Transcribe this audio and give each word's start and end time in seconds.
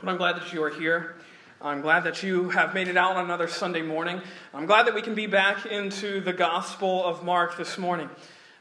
But 0.00 0.10
I'm 0.10 0.16
glad 0.16 0.36
that 0.36 0.52
you 0.52 0.62
are 0.62 0.70
here. 0.70 1.16
I'm 1.60 1.80
glad 1.80 2.04
that 2.04 2.22
you 2.22 2.50
have 2.50 2.72
made 2.72 2.86
it 2.86 2.96
out 2.96 3.16
on 3.16 3.24
another 3.24 3.48
Sunday 3.48 3.82
morning. 3.82 4.22
I'm 4.54 4.66
glad 4.66 4.86
that 4.86 4.94
we 4.94 5.02
can 5.02 5.16
be 5.16 5.26
back 5.26 5.66
into 5.66 6.20
the 6.20 6.32
Gospel 6.32 7.04
of 7.04 7.24
Mark 7.24 7.56
this 7.56 7.76
morning. 7.78 8.08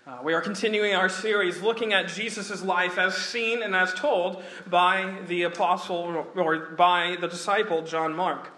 Uh, 0.07 0.17
we 0.23 0.33
are 0.33 0.41
continuing 0.41 0.95
our 0.95 1.09
series 1.09 1.61
looking 1.61 1.93
at 1.93 2.07
Jesus' 2.07 2.63
life 2.63 2.97
as 2.97 3.15
seen 3.15 3.61
and 3.61 3.75
as 3.75 3.93
told 3.93 4.41
by 4.65 5.13
the 5.27 5.43
apostle 5.43 6.25
or 6.35 6.57
by 6.75 7.17
the 7.21 7.27
disciple 7.27 7.83
John 7.83 8.15
Mark. 8.15 8.49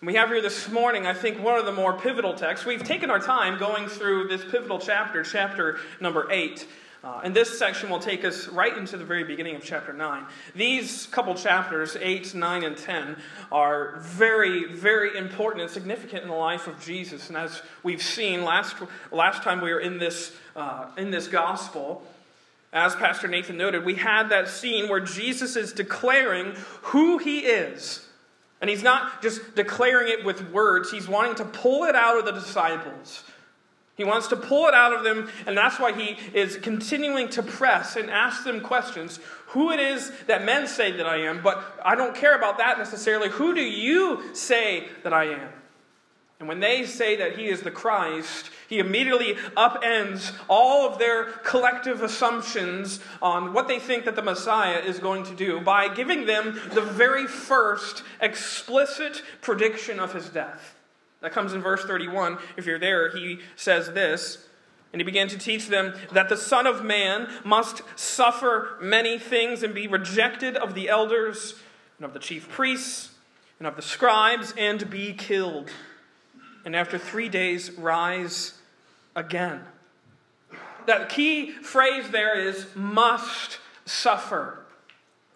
We 0.00 0.14
have 0.14 0.28
here 0.28 0.40
this 0.40 0.68
morning, 0.68 1.04
I 1.04 1.14
think, 1.14 1.42
one 1.42 1.58
of 1.58 1.66
the 1.66 1.72
more 1.72 1.94
pivotal 1.98 2.34
texts. 2.34 2.64
We've 2.64 2.84
taken 2.84 3.10
our 3.10 3.18
time 3.18 3.58
going 3.58 3.88
through 3.88 4.28
this 4.28 4.44
pivotal 4.44 4.78
chapter, 4.78 5.24
chapter 5.24 5.80
number 6.00 6.30
8. 6.30 6.64
Uh, 7.04 7.20
and 7.22 7.34
this 7.34 7.56
section 7.56 7.90
will 7.90 8.00
take 8.00 8.24
us 8.24 8.48
right 8.48 8.76
into 8.76 8.96
the 8.96 9.04
very 9.04 9.22
beginning 9.22 9.54
of 9.54 9.62
chapter 9.62 9.92
9. 9.92 10.24
These 10.56 11.06
couple 11.06 11.34
chapters, 11.36 11.96
8, 12.00 12.34
9, 12.34 12.64
and 12.64 12.76
10, 12.76 13.16
are 13.52 13.98
very, 14.00 14.64
very 14.72 15.16
important 15.16 15.62
and 15.62 15.70
significant 15.70 16.22
in 16.22 16.28
the 16.28 16.34
life 16.34 16.66
of 16.66 16.80
Jesus. 16.80 17.28
And 17.28 17.36
as 17.36 17.62
we've 17.84 18.02
seen 18.02 18.44
last, 18.44 18.74
last 19.12 19.44
time 19.44 19.60
we 19.60 19.72
were 19.72 19.78
in 19.78 19.98
this, 19.98 20.34
uh, 20.56 20.86
in 20.96 21.12
this 21.12 21.28
gospel, 21.28 22.02
as 22.72 22.96
Pastor 22.96 23.28
Nathan 23.28 23.56
noted, 23.56 23.84
we 23.84 23.94
had 23.94 24.30
that 24.30 24.48
scene 24.48 24.88
where 24.88 25.00
Jesus 25.00 25.54
is 25.54 25.72
declaring 25.72 26.54
who 26.82 27.18
he 27.18 27.40
is. 27.40 28.04
And 28.60 28.68
he's 28.68 28.82
not 28.82 29.22
just 29.22 29.54
declaring 29.54 30.12
it 30.12 30.24
with 30.24 30.50
words, 30.50 30.90
he's 30.90 31.06
wanting 31.06 31.36
to 31.36 31.44
pull 31.44 31.84
it 31.84 31.94
out 31.94 32.18
of 32.18 32.24
the 32.24 32.32
disciples. 32.32 33.22
He 33.98 34.04
wants 34.04 34.28
to 34.28 34.36
pull 34.36 34.68
it 34.68 34.74
out 34.74 34.94
of 34.94 35.02
them, 35.02 35.28
and 35.44 35.58
that's 35.58 35.80
why 35.80 35.92
he 35.92 36.16
is 36.32 36.56
continuing 36.56 37.28
to 37.30 37.42
press 37.42 37.96
and 37.96 38.08
ask 38.08 38.44
them 38.44 38.60
questions. 38.60 39.18
Who 39.48 39.72
it 39.72 39.80
is 39.80 40.12
that 40.28 40.44
men 40.44 40.68
say 40.68 40.92
that 40.92 41.06
I 41.06 41.22
am, 41.22 41.42
but 41.42 41.80
I 41.84 41.96
don't 41.96 42.14
care 42.14 42.36
about 42.36 42.58
that 42.58 42.78
necessarily. 42.78 43.28
Who 43.28 43.54
do 43.56 43.60
you 43.60 44.34
say 44.34 44.86
that 45.02 45.12
I 45.12 45.24
am? 45.24 45.48
And 46.38 46.48
when 46.48 46.60
they 46.60 46.86
say 46.86 47.16
that 47.16 47.36
he 47.36 47.48
is 47.48 47.62
the 47.62 47.72
Christ, 47.72 48.50
he 48.68 48.78
immediately 48.78 49.34
upends 49.56 50.32
all 50.46 50.88
of 50.88 51.00
their 51.00 51.24
collective 51.24 52.00
assumptions 52.00 53.00
on 53.20 53.52
what 53.52 53.66
they 53.66 53.80
think 53.80 54.04
that 54.04 54.14
the 54.14 54.22
Messiah 54.22 54.78
is 54.78 55.00
going 55.00 55.24
to 55.24 55.34
do 55.34 55.60
by 55.60 55.92
giving 55.92 56.26
them 56.26 56.60
the 56.72 56.82
very 56.82 57.26
first 57.26 58.04
explicit 58.20 59.24
prediction 59.40 59.98
of 59.98 60.12
his 60.12 60.28
death. 60.28 60.77
That 61.20 61.32
comes 61.32 61.52
in 61.52 61.62
verse 61.62 61.84
31. 61.84 62.38
If 62.56 62.66
you're 62.66 62.78
there, 62.78 63.10
he 63.10 63.40
says 63.56 63.92
this. 63.92 64.46
And 64.92 65.00
he 65.00 65.04
began 65.04 65.28
to 65.28 65.38
teach 65.38 65.68
them 65.68 65.94
that 66.12 66.28
the 66.28 66.36
Son 66.36 66.66
of 66.66 66.82
Man 66.82 67.28
must 67.44 67.82
suffer 67.96 68.78
many 68.80 69.18
things 69.18 69.62
and 69.62 69.74
be 69.74 69.86
rejected 69.86 70.56
of 70.56 70.74
the 70.74 70.88
elders 70.88 71.56
and 71.98 72.06
of 72.06 72.14
the 72.14 72.18
chief 72.18 72.48
priests 72.48 73.10
and 73.58 73.66
of 73.66 73.76
the 73.76 73.82
scribes 73.82 74.54
and 74.56 74.88
be 74.88 75.12
killed. 75.12 75.70
And 76.64 76.74
after 76.74 76.96
three 76.96 77.28
days, 77.28 77.72
rise 77.72 78.54
again. 79.14 79.60
That 80.86 81.10
key 81.10 81.50
phrase 81.50 82.08
there 82.10 82.38
is 82.38 82.66
must 82.74 83.58
suffer. 83.84 84.57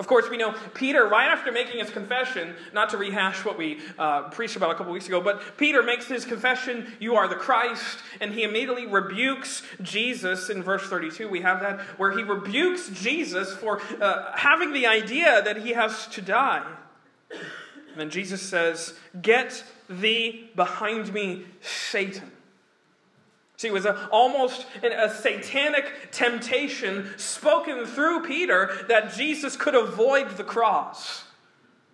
Of 0.03 0.09
course, 0.09 0.29
we 0.29 0.37
know 0.37 0.53
Peter, 0.75 1.07
right 1.07 1.29
after 1.29 1.53
making 1.53 1.79
his 1.79 1.89
confession, 1.89 2.57
not 2.73 2.91
to 2.91 2.97
rehash 2.97 3.45
what 3.45 3.57
we 3.57 3.79
uh, 4.01 4.31
preached 4.31 4.57
about 4.57 4.73
a 4.73 4.75
couple 4.75 4.93
weeks 4.93 5.07
ago, 5.07 5.21
but 5.21 5.57
Peter 5.57 5.81
makes 5.81 6.07
his 6.07 6.25
confession, 6.25 6.93
You 6.99 7.15
are 7.15 7.29
the 7.29 7.37
Christ, 7.37 8.01
and 8.21 8.35
he 8.35 8.43
immediately 8.43 8.85
rebukes 8.85 9.63
Jesus 9.81 10.51
in 10.51 10.61
verse 10.61 10.83
32. 10.89 11.29
We 11.29 11.43
have 11.43 11.61
that, 11.61 11.83
where 12.01 12.11
he 12.11 12.25
rebukes 12.25 12.89
Jesus 12.89 13.55
for 13.55 13.81
uh, 14.01 14.37
having 14.37 14.73
the 14.73 14.89
idea 14.89 15.41
that 15.41 15.59
he 15.59 15.71
has 15.71 16.09
to 16.09 16.21
die. 16.21 16.67
And 17.31 17.41
then 17.95 18.11
Jesus 18.11 18.43
says, 18.43 18.95
Get 19.23 19.63
thee 19.89 20.51
behind 20.57 21.15
me, 21.15 21.45
Satan. 21.61 22.33
See, 23.63 23.69
it 23.69 23.73
was 23.73 23.87
a, 23.87 24.09
almost 24.11 24.67
a 24.83 25.09
satanic 25.09 26.11
temptation 26.11 27.17
spoken 27.17 27.87
through 27.87 28.25
Peter 28.25 28.85
that 28.89 29.15
Jesus 29.15 29.57
could 29.57 29.77
avoid 29.77 30.37
the 30.37 30.43
cross. 30.43 31.23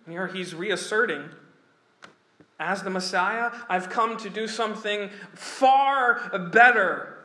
And 0.03 0.13
here 0.13 0.25
he's 0.25 0.55
reasserting 0.55 1.29
as 2.59 2.81
the 2.81 2.89
Messiah, 2.89 3.51
I've 3.69 3.87
come 3.87 4.17
to 4.17 4.31
do 4.31 4.47
something 4.47 5.11
far 5.35 6.49
better 6.51 7.18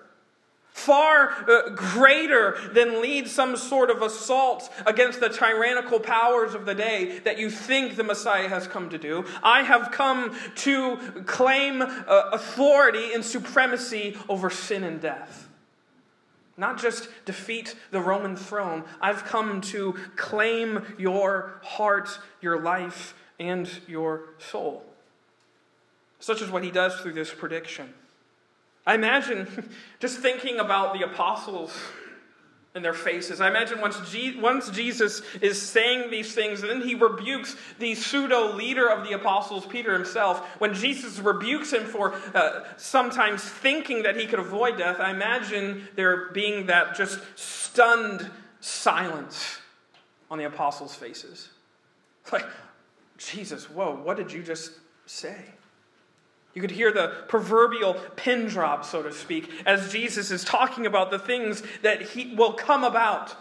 far 0.75 1.31
uh, 1.49 1.71
greater 1.71 2.59
than 2.73 3.01
lead 3.01 3.29
some 3.29 3.57
sort 3.57 3.91
of 3.91 4.03
assault 4.03 4.69
against 4.85 5.21
the 5.21 5.29
tyrannical 5.29 6.01
powers 6.01 6.53
of 6.53 6.67
the 6.67 6.75
day 6.75 7.21
that 7.21 7.39
you 7.39 7.49
think 7.49 7.95
the 7.95 8.03
Messiah 8.03 8.49
has 8.49 8.67
come 8.67 8.91
to 8.91 8.99
do. 8.99 9.25
I 9.41 9.62
have 9.62 9.93
come 9.93 10.37
to 10.57 10.97
claim 11.27 11.81
uh, 11.81 11.87
authority 12.33 13.12
and 13.12 13.25
supremacy 13.25 14.19
over 14.29 14.51
sin 14.51 14.83
and 14.83 15.01
death. 15.01 15.49
Not 16.57 16.81
just 16.81 17.09
defeat 17.25 17.77
the 17.93 18.01
Roman 18.01 18.35
throne, 18.35 18.83
I've 19.01 19.25
come 19.25 19.61
to 19.62 19.95
claim 20.17 20.97
your 20.99 21.61
heart, 21.62 22.19
your 22.41 22.61
life, 22.61 23.15
and 23.39 23.71
your 23.87 24.31
soul. 24.39 24.85
Such 26.19 26.43
is 26.43 26.51
what 26.51 26.65
he 26.65 26.73
does 26.73 26.97
through 27.01 27.12
this 27.12 27.33
prediction. 27.33 27.95
I 28.87 28.95
imagine 28.95 29.71
just 30.00 30.19
thinking 30.19 30.59
about 30.59 30.95
the 30.95 31.05
apostles 31.05 31.77
and 32.75 32.84
their 32.84 32.93
faces. 32.93 33.41
I 33.41 33.49
imagine 33.49 33.81
once, 33.81 33.99
Je- 34.11 34.41
once 34.41 34.69
Jesus 34.71 35.22
is 35.41 35.62
saying 35.62 36.11
these 36.11 36.34
things, 36.34 36.61
and 36.62 36.71
then 36.71 36.83
he 36.83 36.97
rebukes 36.97 37.55
the 37.78 37.94
pseudo 37.94 38.53
leader 38.53 38.89
of 38.91 39.06
the 39.06 39.15
apostles, 39.15 39.65
Peter 39.65 39.93
himself. 39.93 40.44
When 40.59 40.75
Jesus 40.75 41.21
rebukes 41.21 41.73
him 41.73 41.84
for 41.84 42.15
uh, 42.34 42.65
sometimes 42.77 43.44
thinking 43.44 44.03
that 44.03 44.17
he 44.17 44.27
could 44.27 44.41
avoid 44.41 44.78
death, 44.78 44.99
I 44.99 45.11
imagine 45.11 45.87
there 45.94 46.31
being 46.31 46.67
that 46.67 46.97
just 46.97 47.21
stunned 47.37 48.28
silence 48.61 49.59
on 50.28 50.39
the 50.39 50.44
apostles' 50.44 50.97
faces. 50.97 51.50
Like, 52.33 52.47
Jesus, 53.19 53.71
whoa, 53.71 53.94
what 53.94 54.17
did 54.17 54.33
you 54.33 54.43
just 54.43 54.73
say? 55.06 55.37
You 56.55 56.61
could 56.61 56.71
hear 56.71 56.93
the 56.93 57.13
proverbial 57.29 57.95
pin 58.17 58.47
drop, 58.47 58.85
so 58.85 59.03
to 59.03 59.13
speak, 59.13 59.51
as 59.67 59.91
Jesus 59.91 60.31
is 60.31 60.45
talking 60.45 60.87
about 60.87 61.11
the 61.11 61.19
things 61.19 61.63
that 61.83 62.01
he 62.03 62.35
will 62.35 62.53
come 62.53 62.85
about. 62.85 63.37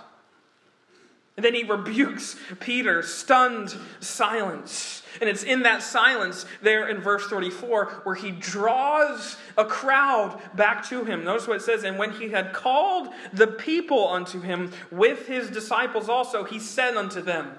And 1.35 1.43
then 1.43 1.55
he 1.55 1.63
rebukes 1.63 2.35
Peter, 2.59 3.01
stunned 3.01 3.75
silence. 3.99 5.01
And 5.19 5.29
it's 5.29 5.43
in 5.43 5.63
that 5.63 5.81
silence 5.81 6.45
there 6.61 6.87
in 6.89 7.01
verse 7.01 7.27
34 7.27 8.01
where 8.03 8.15
he 8.15 8.31
draws 8.31 9.37
a 9.57 9.65
crowd 9.65 10.39
back 10.55 10.87
to 10.89 11.03
him. 11.05 11.23
Notice 11.23 11.47
what 11.47 11.57
it 11.57 11.63
says 11.63 11.83
And 11.83 11.97
when 11.97 12.11
he 12.11 12.29
had 12.29 12.53
called 12.53 13.09
the 13.31 13.47
people 13.47 14.09
unto 14.09 14.41
him 14.41 14.71
with 14.91 15.27
his 15.27 15.49
disciples 15.49 16.07
also, 16.07 16.43
he 16.43 16.59
said 16.59 16.95
unto 16.95 17.21
them, 17.21 17.51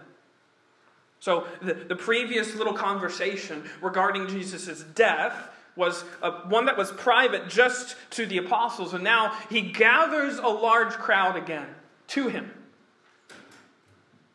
so, 1.24 1.46
the, 1.62 1.72
the 1.72 1.96
previous 1.96 2.54
little 2.54 2.74
conversation 2.74 3.64
regarding 3.80 4.28
Jesus' 4.28 4.82
death 4.94 5.48
was 5.74 6.04
a, 6.20 6.30
one 6.50 6.66
that 6.66 6.76
was 6.76 6.92
private 6.92 7.48
just 7.48 7.96
to 8.10 8.26
the 8.26 8.36
apostles, 8.36 8.92
and 8.92 9.02
now 9.02 9.34
he 9.48 9.62
gathers 9.62 10.36
a 10.36 10.46
large 10.46 10.92
crowd 10.92 11.36
again 11.36 11.66
to 12.08 12.28
him. 12.28 12.50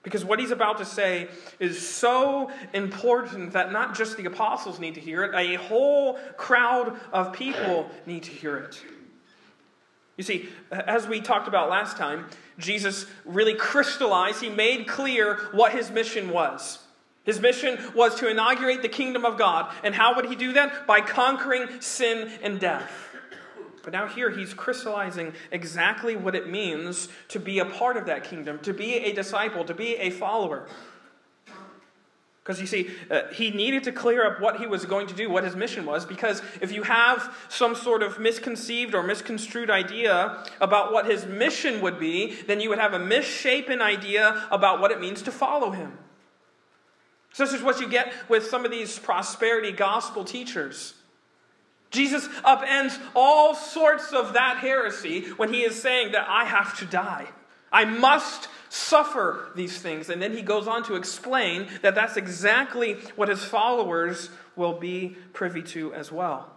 Because 0.02 0.26
what 0.26 0.40
he's 0.40 0.50
about 0.50 0.80
to 0.80 0.86
say 0.86 1.28
is 1.60 1.80
so 1.80 2.50
important 2.74 3.54
that 3.54 3.72
not 3.72 3.96
just 3.96 4.18
the 4.18 4.26
apostles 4.26 4.80
need 4.80 4.96
to 4.96 5.00
hear 5.00 5.24
it, 5.24 5.36
a 5.36 5.62
whole 5.62 6.18
crowd 6.38 7.00
of 7.14 7.34
people 7.34 7.88
need 8.08 8.24
to 8.24 8.32
hear 8.32 8.58
it. 8.58 8.82
You 10.18 10.24
see, 10.24 10.50
as 10.72 11.08
we 11.08 11.22
talked 11.22 11.48
about 11.48 11.70
last 11.70 11.98
time, 11.98 12.26
Jesus 12.60 13.06
really 13.26 13.56
crystallized, 13.56 14.42
he 14.42 14.50
made 14.50 14.88
clear 14.88 15.36
what 15.52 15.72
his 15.72 15.90
mission 15.90 16.30
was. 16.30 16.80
His 17.24 17.40
mission 17.40 17.78
was 17.96 18.16
to 18.16 18.30
inaugurate 18.30 18.82
the 18.82 18.90
kingdom 18.90 19.26
of 19.26 19.38
God. 19.38 19.74
And 19.84 19.94
how 19.94 20.16
would 20.16 20.26
he 20.26 20.36
do 20.36 20.54
that? 20.54 20.88
By 20.88 21.02
conquering 21.02 21.82
sin 21.82 22.32
and 22.42 22.60
death. 22.60 22.92
But 23.84 23.94
now, 23.94 24.08
here, 24.08 24.30
he's 24.30 24.54
crystallizing 24.54 25.34
exactly 25.52 26.16
what 26.16 26.36
it 26.36 26.50
means 26.50 27.08
to 27.30 27.40
be 27.40 27.60
a 27.60 27.66
part 27.66 27.98
of 27.98 28.06
that 28.08 28.24
kingdom, 28.24 28.60
to 28.60 28.74
be 28.74 28.96
a 28.96 29.14
disciple, 29.14 29.64
to 29.66 29.74
be 29.74 29.96
a 29.96 30.10
follower. 30.10 30.68
Because 32.50 32.62
you 32.62 32.66
see, 32.66 32.90
uh, 33.12 33.28
he 33.32 33.52
needed 33.52 33.84
to 33.84 33.92
clear 33.92 34.26
up 34.26 34.42
what 34.42 34.58
he 34.58 34.66
was 34.66 34.84
going 34.84 35.06
to 35.06 35.14
do, 35.14 35.30
what 35.30 35.44
his 35.44 35.56
mission 35.56 35.86
was, 35.86 36.04
because 36.04 36.42
if 36.62 36.72
you 36.72 36.82
have 36.82 37.32
some 37.48 37.76
sort 37.76 38.02
of 38.02 38.18
misconceived 38.18 38.96
or 38.96 39.04
misconstrued 39.04 39.70
idea 39.70 40.44
about 40.60 40.92
what 40.92 41.06
his 41.06 41.28
mission 41.28 41.80
would 41.82 42.00
be, 42.00 42.34
then 42.48 42.60
you 42.60 42.70
would 42.70 42.80
have 42.80 42.96
a 42.96 42.98
misshapen 42.98 43.84
idea 43.84 44.48
about 44.50 44.82
what 44.82 44.90
it 44.90 45.00
means 45.00 45.22
to 45.22 45.32
follow 45.32 45.70
him. 45.70 45.96
So 47.34 47.46
this 47.46 47.54
is 47.54 47.62
what 47.62 47.80
you 47.80 47.88
get 47.88 48.12
with 48.30 48.48
some 48.48 48.66
of 48.66 48.72
these 48.72 48.98
prosperity 48.98 49.72
gospel 49.72 50.26
teachers. 50.26 50.96
Jesus 51.92 52.28
upends 52.44 53.00
all 53.14 53.54
sorts 53.54 54.12
of 54.12 54.34
that 54.34 54.58
heresy 54.58 55.30
when 55.34 55.54
he 55.54 55.62
is 55.62 55.80
saying 55.80 56.14
that 56.14 56.26
I 56.28 56.46
have 56.46 56.76
to 56.80 56.86
die. 56.86 57.28
I 57.72 57.86
must 57.86 58.50
suffer 58.70 59.50
these 59.56 59.80
things. 59.80 60.10
And 60.10 60.22
then 60.22 60.34
he 60.34 60.42
goes 60.42 60.68
on 60.68 60.84
to 60.84 60.96
explain 60.96 61.68
that 61.82 61.96
that's 61.96 62.18
exactly 62.18 62.94
what 63.16 63.28
his 63.28 63.44
followers 63.44 64.30
will 64.56 64.74
be 64.74 65.18
privy 65.34 65.64
to 65.64 65.94
as 65.94 66.12
well. 66.12 66.52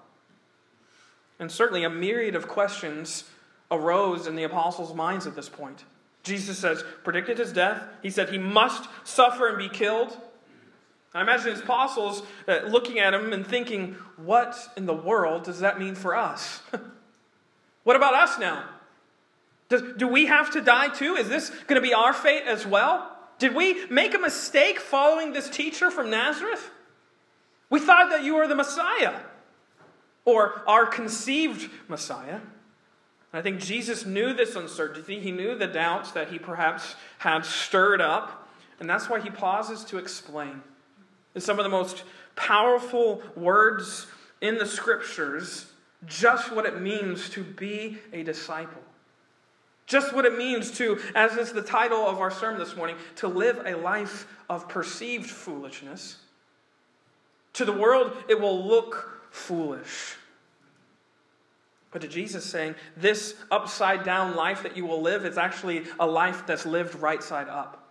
And 1.38 1.50
certainly 1.50 1.84
a 1.84 1.90
myriad 1.90 2.36
of 2.36 2.46
questions 2.46 3.24
arose 3.70 4.26
in 4.26 4.36
the 4.36 4.44
apostles' 4.44 4.94
minds 4.94 5.26
at 5.26 5.34
this 5.34 5.48
point. 5.48 5.84
Jesus 6.22 6.58
says, 6.58 6.84
predicted 7.02 7.38
his 7.38 7.52
death. 7.52 7.82
He 8.02 8.10
said 8.10 8.28
he 8.28 8.38
must 8.38 8.88
suffer 9.02 9.48
and 9.48 9.58
be 9.58 9.68
killed. 9.68 10.16
I 11.14 11.20
imagine 11.20 11.50
his 11.50 11.60
apostles 11.60 12.22
uh, 12.46 12.60
looking 12.66 12.98
at 12.98 13.12
him 13.12 13.32
and 13.32 13.46
thinking, 13.46 13.96
what 14.16 14.56
in 14.76 14.86
the 14.86 14.94
world 14.94 15.44
does 15.44 15.60
that 15.60 15.78
mean 15.78 15.94
for 15.94 16.14
us? 16.14 16.62
what 17.84 17.96
about 17.96 18.14
us 18.14 18.38
now? 18.38 18.64
Does, 19.72 19.94
do 19.96 20.06
we 20.06 20.26
have 20.26 20.50
to 20.50 20.60
die 20.60 20.88
too? 20.88 21.14
Is 21.14 21.30
this 21.30 21.48
going 21.66 21.76
to 21.76 21.80
be 21.80 21.94
our 21.94 22.12
fate 22.12 22.42
as 22.46 22.66
well? 22.66 23.10
Did 23.38 23.54
we 23.54 23.86
make 23.86 24.14
a 24.14 24.18
mistake 24.18 24.78
following 24.78 25.32
this 25.32 25.48
teacher 25.48 25.90
from 25.90 26.10
Nazareth? 26.10 26.70
We 27.70 27.80
thought 27.80 28.10
that 28.10 28.22
you 28.22 28.34
were 28.34 28.46
the 28.46 28.54
Messiah 28.54 29.14
or 30.26 30.62
our 30.68 30.84
conceived 30.84 31.70
Messiah. 31.88 32.40
I 33.32 33.40
think 33.40 33.60
Jesus 33.60 34.04
knew 34.04 34.34
this 34.34 34.56
uncertainty. 34.56 35.20
He 35.20 35.30
knew 35.30 35.56
the 35.56 35.68
doubts 35.68 36.12
that 36.12 36.28
he 36.28 36.38
perhaps 36.38 36.94
had 37.16 37.46
stirred 37.46 38.02
up, 38.02 38.46
and 38.78 38.90
that's 38.90 39.08
why 39.08 39.20
he 39.20 39.30
pauses 39.30 39.86
to 39.86 39.96
explain. 39.96 40.60
In 41.34 41.40
some 41.40 41.58
of 41.58 41.64
the 41.64 41.70
most 41.70 42.04
powerful 42.36 43.22
words 43.34 44.06
in 44.42 44.58
the 44.58 44.66
scriptures, 44.66 45.64
just 46.04 46.52
what 46.52 46.66
it 46.66 46.82
means 46.82 47.30
to 47.30 47.42
be 47.42 47.96
a 48.12 48.22
disciple. 48.22 48.82
Just 49.92 50.14
what 50.14 50.24
it 50.24 50.38
means 50.38 50.70
to, 50.78 50.98
as 51.14 51.36
is 51.36 51.52
the 51.52 51.60
title 51.60 51.98
of 51.98 52.18
our 52.18 52.30
sermon 52.30 52.58
this 52.58 52.74
morning, 52.74 52.96
to 53.16 53.28
live 53.28 53.60
a 53.66 53.74
life 53.74 54.26
of 54.48 54.66
perceived 54.66 55.28
foolishness. 55.28 56.16
To 57.52 57.66
the 57.66 57.74
world, 57.74 58.16
it 58.26 58.40
will 58.40 58.66
look 58.66 59.20
foolish. 59.30 60.16
But 61.90 62.00
to 62.00 62.08
Jesus 62.08 62.42
saying, 62.42 62.74
this 62.96 63.34
upside 63.50 64.02
down 64.02 64.34
life 64.34 64.62
that 64.62 64.78
you 64.78 64.86
will 64.86 65.02
live 65.02 65.26
is 65.26 65.36
actually 65.36 65.84
a 66.00 66.06
life 66.06 66.46
that's 66.46 66.64
lived 66.64 66.94
right 66.94 67.22
side 67.22 67.50
up. 67.50 67.90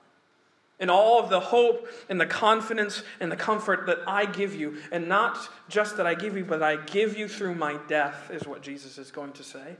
And 0.80 0.89
all 0.89 1.19
of 1.19 1.30
the 1.30 1.39
hope 1.39 1.88
and 2.09 2.19
the 2.19 2.25
confidence 2.25 3.03
and 3.19 3.31
the 3.31 3.36
comfort 3.36 3.86
that 3.86 4.00
I 4.07 4.25
give 4.25 4.56
you, 4.56 4.77
and 4.92 5.07
not 5.07 5.38
just 5.69 5.98
that 5.98 6.07
I 6.07 6.15
give 6.15 6.36
you, 6.36 6.45
but 6.45 6.63
I 6.63 6.77
give 6.77 7.15
you 7.15 7.27
through 7.27 7.53
my 7.53 7.77
death, 7.88 8.31
is 8.33 8.48
what 8.48 8.63
Jesus 8.63 8.98
is 8.98 9.12
going 9.12 9.33
to 9.33 9.44
say. 9.44 9.75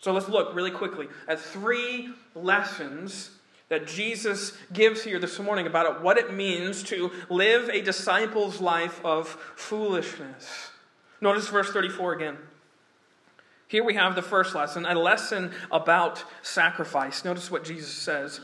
So 0.00 0.12
let's 0.12 0.28
look 0.28 0.54
really 0.54 0.70
quickly 0.70 1.08
at 1.28 1.38
three 1.38 2.08
lessons 2.34 3.30
that 3.68 3.86
Jesus 3.86 4.52
gives 4.72 5.04
here 5.04 5.18
this 5.18 5.38
morning 5.38 5.66
about 5.66 6.02
what 6.02 6.18
it 6.18 6.32
means 6.34 6.82
to 6.84 7.12
live 7.28 7.68
a 7.68 7.82
disciple's 7.82 8.60
life 8.60 9.04
of 9.04 9.28
foolishness. 9.54 10.70
Notice 11.20 11.48
verse 11.48 11.70
34 11.70 12.14
again. 12.14 12.38
Here 13.68 13.84
we 13.84 13.94
have 13.94 14.16
the 14.16 14.22
first 14.22 14.54
lesson, 14.54 14.86
a 14.86 14.94
lesson 14.94 15.52
about 15.70 16.24
sacrifice. 16.42 17.24
Notice 17.24 17.50
what 17.50 17.62
Jesus 17.62 17.92
says. 17.92 18.40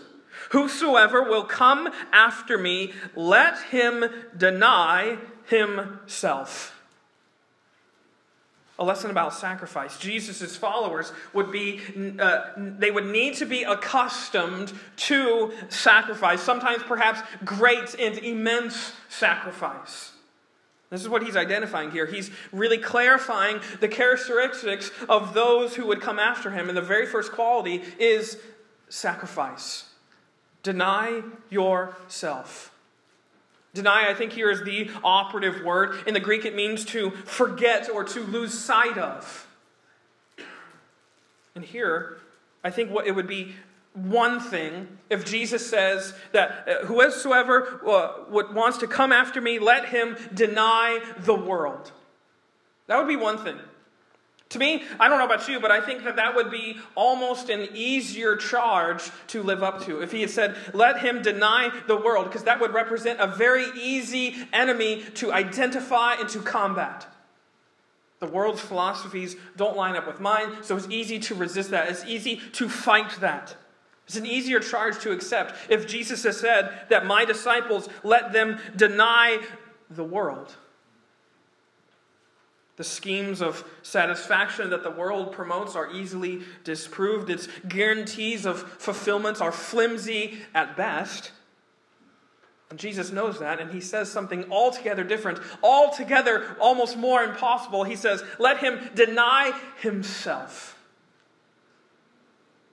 Whosoever 0.50 1.22
will 1.22 1.44
come 1.44 1.88
after 2.12 2.58
me, 2.58 2.92
let 3.16 3.58
him 3.64 4.04
deny 4.36 5.18
himself. 5.46 6.75
A 8.78 8.84
lesson 8.84 9.10
about 9.10 9.32
sacrifice. 9.32 9.98
Jesus' 9.98 10.54
followers 10.54 11.12
would 11.32 11.50
be, 11.50 11.80
uh, 12.18 12.50
they 12.56 12.90
would 12.90 13.06
need 13.06 13.34
to 13.36 13.46
be 13.46 13.62
accustomed 13.62 14.72
to 14.96 15.52
sacrifice, 15.70 16.42
sometimes 16.42 16.82
perhaps 16.82 17.20
great 17.44 17.94
and 17.98 18.18
immense 18.18 18.92
sacrifice. 19.08 20.12
This 20.90 21.00
is 21.00 21.08
what 21.08 21.22
he's 21.22 21.36
identifying 21.36 21.90
here. 21.90 22.06
He's 22.06 22.30
really 22.52 22.78
clarifying 22.78 23.60
the 23.80 23.88
characteristics 23.88 24.90
of 25.08 25.34
those 25.34 25.74
who 25.74 25.86
would 25.86 26.00
come 26.00 26.18
after 26.18 26.50
him. 26.50 26.68
And 26.68 26.76
the 26.76 26.82
very 26.82 27.06
first 27.06 27.32
quality 27.32 27.82
is 27.98 28.38
sacrifice. 28.88 29.86
Deny 30.62 31.22
yourself. 31.50 32.72
Deny, 33.76 34.10
I 34.10 34.14
think, 34.14 34.32
here 34.32 34.50
is 34.50 34.62
the 34.62 34.90
operative 35.04 35.62
word. 35.62 35.96
In 36.06 36.14
the 36.14 36.20
Greek, 36.20 36.44
it 36.44 36.54
means 36.54 36.84
to 36.86 37.10
forget 37.10 37.88
or 37.88 38.04
to 38.04 38.20
lose 38.20 38.52
sight 38.52 38.98
of. 38.98 39.46
And 41.54 41.64
here, 41.64 42.18
I 42.64 42.70
think 42.70 42.90
what 42.90 43.06
it 43.06 43.12
would 43.12 43.28
be 43.28 43.54
one 43.94 44.40
thing 44.40 44.88
if 45.08 45.24
Jesus 45.24 45.68
says 45.68 46.12
that 46.32 46.68
uh, 46.68 46.86
whosoever 46.86 47.80
uh, 47.86 48.24
wants 48.28 48.78
to 48.78 48.86
come 48.86 49.10
after 49.10 49.40
me, 49.40 49.58
let 49.58 49.88
him 49.88 50.16
deny 50.34 51.00
the 51.20 51.34
world. 51.34 51.92
That 52.88 52.98
would 52.98 53.08
be 53.08 53.16
one 53.16 53.38
thing. 53.38 53.56
To 54.50 54.60
me, 54.60 54.84
I 55.00 55.08
don't 55.08 55.18
know 55.18 55.24
about 55.24 55.48
you, 55.48 55.58
but 55.58 55.72
I 55.72 55.80
think 55.80 56.04
that 56.04 56.16
that 56.16 56.36
would 56.36 56.52
be 56.52 56.78
almost 56.94 57.50
an 57.50 57.68
easier 57.74 58.36
charge 58.36 59.10
to 59.28 59.42
live 59.42 59.62
up 59.62 59.84
to. 59.86 60.02
If 60.02 60.12
he 60.12 60.20
had 60.20 60.30
said, 60.30 60.56
let 60.72 61.00
him 61.00 61.20
deny 61.20 61.72
the 61.88 61.96
world, 61.96 62.26
because 62.26 62.44
that 62.44 62.60
would 62.60 62.72
represent 62.72 63.20
a 63.20 63.26
very 63.26 63.66
easy 63.76 64.36
enemy 64.52 65.02
to 65.14 65.32
identify 65.32 66.14
and 66.14 66.28
to 66.28 66.40
combat. 66.40 67.08
The 68.20 68.28
world's 68.28 68.60
philosophies 68.60 69.36
don't 69.56 69.76
line 69.76 69.96
up 69.96 70.06
with 70.06 70.20
mine, 70.20 70.62
so 70.62 70.76
it's 70.76 70.88
easy 70.88 71.18
to 71.18 71.34
resist 71.34 71.70
that. 71.70 71.90
It's 71.90 72.04
easy 72.04 72.36
to 72.52 72.68
fight 72.68 73.10
that. 73.20 73.56
It's 74.06 74.16
an 74.16 74.26
easier 74.26 74.60
charge 74.60 75.00
to 75.00 75.10
accept 75.10 75.56
if 75.68 75.88
Jesus 75.88 76.22
has 76.22 76.38
said 76.38 76.86
that 76.88 77.04
my 77.04 77.24
disciples 77.24 77.88
let 78.04 78.32
them 78.32 78.58
deny 78.76 79.40
the 79.90 80.04
world. 80.04 80.54
The 82.76 82.84
schemes 82.84 83.40
of 83.40 83.64
satisfaction 83.82 84.70
that 84.70 84.82
the 84.82 84.90
world 84.90 85.32
promotes 85.32 85.74
are 85.74 85.90
easily 85.90 86.42
disproved. 86.62 87.30
Its 87.30 87.48
guarantees 87.66 88.44
of 88.44 88.60
fulfillment 88.60 89.40
are 89.40 89.52
flimsy 89.52 90.38
at 90.54 90.76
best. 90.76 91.32
And 92.68 92.78
Jesus 92.78 93.12
knows 93.12 93.38
that, 93.38 93.60
and 93.60 93.70
he 93.70 93.80
says 93.80 94.10
something 94.10 94.50
altogether 94.50 95.04
different, 95.04 95.38
altogether 95.62 96.56
almost 96.60 96.96
more 96.96 97.22
impossible. 97.22 97.84
He 97.84 97.96
says, 97.96 98.22
Let 98.38 98.58
him 98.58 98.90
deny 98.94 99.58
himself. 99.80 100.76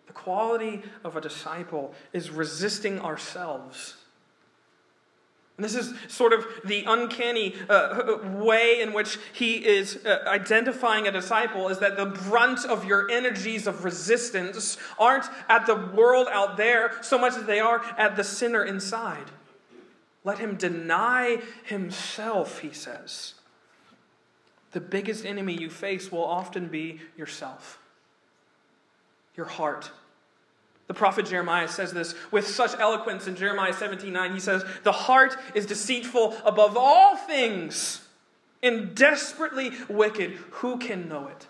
The 0.07 0.13
quality 0.13 0.81
of 1.03 1.15
a 1.15 1.21
disciple 1.21 1.93
is 2.11 2.29
resisting 2.29 2.99
ourselves. 2.99 3.95
And 5.57 5.63
this 5.63 5.75
is 5.75 5.93
sort 6.07 6.33
of 6.33 6.47
the 6.65 6.83
uncanny 6.87 7.53
uh, 7.69 8.17
way 8.23 8.81
in 8.81 8.91
which 8.91 9.19
he 9.33 9.63
is 9.63 10.03
uh, 10.03 10.23
identifying 10.25 11.07
a 11.07 11.11
disciple 11.11 11.69
is 11.69 11.77
that 11.77 11.95
the 11.95 12.07
brunt 12.07 12.65
of 12.65 12.85
your 12.85 13.09
energies 13.11 13.67
of 13.67 13.83
resistance 13.85 14.77
aren't 14.97 15.25
at 15.47 15.67
the 15.67 15.75
world 15.75 16.27
out 16.31 16.57
there 16.57 16.93
so 17.01 17.19
much 17.19 17.35
as 17.35 17.43
they 17.43 17.59
are 17.59 17.83
at 17.99 18.15
the 18.15 18.23
sinner 18.23 18.63
inside. 18.63 19.29
Let 20.23 20.39
him 20.39 20.55
deny 20.55 21.41
himself, 21.65 22.59
he 22.59 22.71
says. 22.71 23.35
The 24.71 24.81
biggest 24.81 25.23
enemy 25.23 25.53
you 25.53 25.69
face 25.69 26.11
will 26.11 26.23
often 26.23 26.67
be 26.67 26.99
yourself, 27.15 27.77
your 29.35 29.45
heart 29.45 29.91
the 30.87 30.93
prophet 30.93 31.25
Jeremiah 31.25 31.67
says 31.67 31.93
this 31.93 32.13
with 32.31 32.47
such 32.47 32.77
eloquence 32.77 33.27
in 33.27 33.35
Jeremiah 33.35 33.73
17 33.73 34.11
9. 34.11 34.33
He 34.33 34.39
says, 34.39 34.65
The 34.83 34.91
heart 34.91 35.37
is 35.55 35.65
deceitful 35.65 36.37
above 36.45 36.75
all 36.77 37.15
things 37.15 38.05
and 38.61 38.95
desperately 38.95 39.71
wicked. 39.89 40.31
Who 40.51 40.77
can 40.77 41.07
know 41.07 41.27
it? 41.27 41.47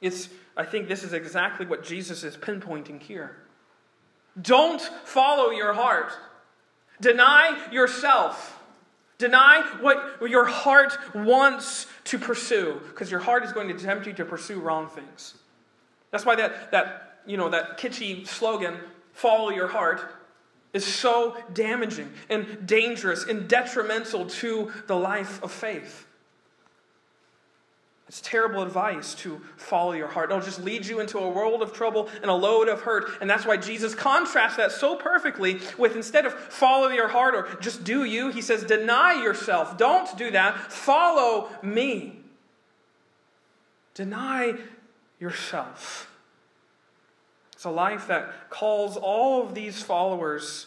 It's, 0.00 0.28
I 0.56 0.64
think 0.64 0.88
this 0.88 1.02
is 1.02 1.12
exactly 1.12 1.66
what 1.66 1.84
Jesus 1.84 2.24
is 2.24 2.36
pinpointing 2.36 3.00
here. 3.00 3.36
Don't 4.40 4.80
follow 5.04 5.50
your 5.50 5.72
heart, 5.72 6.12
deny 7.00 7.68
yourself. 7.70 8.60
Deny 9.16 9.62
what 9.80 10.28
your 10.28 10.44
heart 10.44 10.98
wants 11.14 11.86
to 12.04 12.18
pursue, 12.18 12.80
because 12.88 13.12
your 13.12 13.20
heart 13.20 13.44
is 13.44 13.52
going 13.52 13.68
to 13.68 13.74
tempt 13.78 14.08
you 14.08 14.12
to 14.14 14.24
pursue 14.24 14.58
wrong 14.58 14.88
things. 14.88 15.34
That's 16.10 16.26
why 16.26 16.34
that, 16.34 16.72
that 16.72 17.13
you 17.26 17.36
know, 17.36 17.48
that 17.48 17.78
kitschy 17.78 18.26
slogan, 18.26 18.76
follow 19.12 19.50
your 19.50 19.68
heart, 19.68 20.00
is 20.72 20.84
so 20.84 21.36
damaging 21.52 22.12
and 22.28 22.66
dangerous 22.66 23.24
and 23.24 23.48
detrimental 23.48 24.26
to 24.26 24.72
the 24.86 24.96
life 24.96 25.42
of 25.42 25.52
faith. 25.52 26.06
It's 28.06 28.20
terrible 28.20 28.62
advice 28.62 29.14
to 29.16 29.40
follow 29.56 29.92
your 29.92 30.08
heart. 30.08 30.30
It'll 30.30 30.42
just 30.42 30.62
lead 30.62 30.86
you 30.86 31.00
into 31.00 31.18
a 31.18 31.28
world 31.28 31.62
of 31.62 31.72
trouble 31.72 32.08
and 32.20 32.30
a 32.30 32.34
load 32.34 32.68
of 32.68 32.82
hurt. 32.82 33.10
And 33.20 33.30
that's 33.30 33.46
why 33.46 33.56
Jesus 33.56 33.94
contrasts 33.94 34.56
that 34.56 34.72
so 34.72 34.94
perfectly 34.94 35.60
with 35.78 35.96
instead 35.96 36.26
of 36.26 36.34
follow 36.34 36.88
your 36.90 37.08
heart 37.08 37.34
or 37.34 37.56
just 37.60 37.82
do 37.82 38.04
you, 38.04 38.28
he 38.28 38.42
says, 38.42 38.62
deny 38.62 39.14
yourself. 39.22 39.78
Don't 39.78 40.16
do 40.18 40.30
that. 40.32 40.70
Follow 40.70 41.48
me. 41.62 42.20
Deny 43.94 44.58
yourself. 45.18 46.10
It's 47.64 47.70
a 47.70 47.70
life 47.70 48.08
that 48.08 48.50
calls 48.50 48.98
all 48.98 49.42
of 49.42 49.54
these 49.54 49.82
followers 49.82 50.66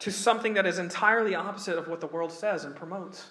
to 0.00 0.12
something 0.12 0.52
that 0.52 0.66
is 0.66 0.78
entirely 0.78 1.34
opposite 1.34 1.78
of 1.78 1.88
what 1.88 2.02
the 2.02 2.06
world 2.06 2.30
says 2.30 2.64
and 2.64 2.76
promotes. 2.76 3.24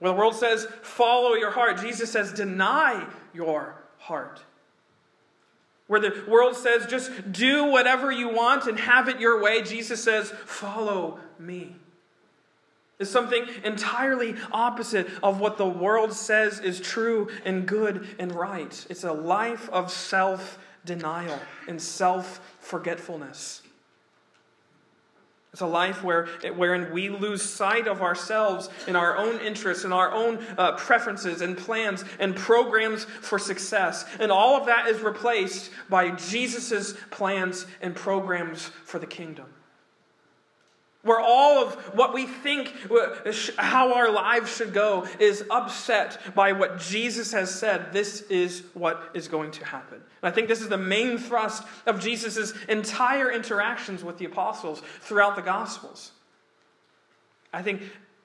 When 0.00 0.10
the 0.10 0.18
world 0.18 0.34
says, 0.34 0.66
follow 0.82 1.34
your 1.34 1.52
heart, 1.52 1.80
Jesus 1.80 2.10
says, 2.10 2.32
deny 2.32 3.06
your 3.32 3.76
heart. 3.98 4.42
Where 5.86 6.00
the 6.00 6.24
world 6.26 6.56
says, 6.56 6.86
just 6.86 7.30
do 7.30 7.66
whatever 7.66 8.10
you 8.10 8.28
want 8.28 8.66
and 8.66 8.76
have 8.80 9.08
it 9.08 9.20
your 9.20 9.40
way, 9.40 9.62
Jesus 9.62 10.02
says, 10.02 10.32
follow 10.44 11.20
me. 11.38 11.76
Is 12.98 13.08
something 13.08 13.46
entirely 13.62 14.34
opposite 14.50 15.08
of 15.22 15.38
what 15.38 15.56
the 15.56 15.68
world 15.68 16.14
says 16.14 16.58
is 16.58 16.80
true 16.80 17.30
and 17.44 17.64
good 17.64 18.08
and 18.18 18.34
right. 18.34 18.86
It's 18.90 19.04
a 19.04 19.12
life 19.12 19.70
of 19.70 19.92
self 19.92 20.58
denial 20.84 21.38
and 21.68 21.80
self 21.80 22.40
forgetfulness. 22.60 23.62
It's 25.52 25.60
a 25.60 25.66
life 25.66 26.02
where, 26.02 26.28
wherein 26.56 26.92
we 26.94 27.10
lose 27.10 27.42
sight 27.42 27.86
of 27.86 28.00
ourselves 28.00 28.70
and 28.88 28.96
our 28.96 29.18
own 29.18 29.38
interests 29.40 29.84
and 29.84 29.92
our 29.92 30.10
own 30.10 30.38
uh, 30.56 30.72
preferences 30.76 31.42
and 31.42 31.58
plans 31.58 32.06
and 32.18 32.34
programs 32.34 33.04
for 33.04 33.38
success. 33.38 34.06
And 34.18 34.32
all 34.32 34.58
of 34.58 34.66
that 34.66 34.86
is 34.86 35.02
replaced 35.02 35.70
by 35.90 36.12
Jesus' 36.12 36.94
plans 37.10 37.66
and 37.82 37.94
programs 37.94 38.64
for 38.84 38.98
the 38.98 39.06
kingdom 39.06 39.46
where 41.02 41.20
all 41.20 41.64
of 41.64 41.74
what 41.94 42.14
we 42.14 42.26
think 42.26 42.72
how 43.56 43.94
our 43.94 44.10
lives 44.10 44.54
should 44.56 44.72
go 44.72 45.06
is 45.18 45.44
upset 45.50 46.34
by 46.34 46.52
what 46.52 46.78
Jesus 46.78 47.32
has 47.32 47.52
said. 47.52 47.92
This 47.92 48.22
is 48.22 48.62
what 48.74 49.10
is 49.12 49.26
going 49.26 49.50
to 49.52 49.64
happen. 49.64 49.96
And 49.96 50.02
I 50.22 50.30
think 50.30 50.46
this 50.46 50.60
is 50.60 50.68
the 50.68 50.78
main 50.78 51.18
thrust 51.18 51.64
of 51.86 52.00
Jesus' 52.00 52.52
entire 52.68 53.32
interactions 53.32 54.04
with 54.04 54.18
the 54.18 54.26
apostles 54.26 54.80
throughout 55.00 55.34
the 55.34 55.42
Gospels. 55.42 56.12
I 57.52 57.62
think 57.62 57.82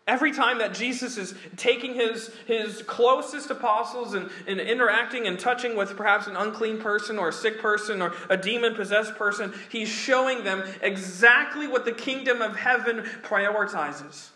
Every 0.07 0.31
time 0.31 0.59
that 0.59 0.73
Jesus 0.73 1.17
is 1.17 1.35
taking 1.57 1.93
his, 1.93 2.31
his 2.45 2.81
closest 2.83 3.49
apostles 3.49 4.13
and, 4.13 4.29
and 4.47 4.57
interacting 4.57 5.27
and 5.27 5.37
touching 5.37 5.75
with 5.75 5.97
perhaps 5.97 6.27
an 6.27 6.37
unclean 6.37 6.79
person 6.79 7.19
or 7.19 7.27
a 7.27 7.33
sick 7.33 7.59
person 7.59 8.01
or 8.01 8.13
a 8.29 8.37
demon 8.37 8.73
possessed 8.73 9.15
person, 9.15 9.53
he's 9.69 9.89
showing 9.89 10.45
them 10.45 10.63
exactly 10.81 11.67
what 11.67 11.83
the 11.83 11.91
kingdom 11.91 12.41
of 12.41 12.55
heaven 12.55 13.03
prioritizes. 13.21 14.29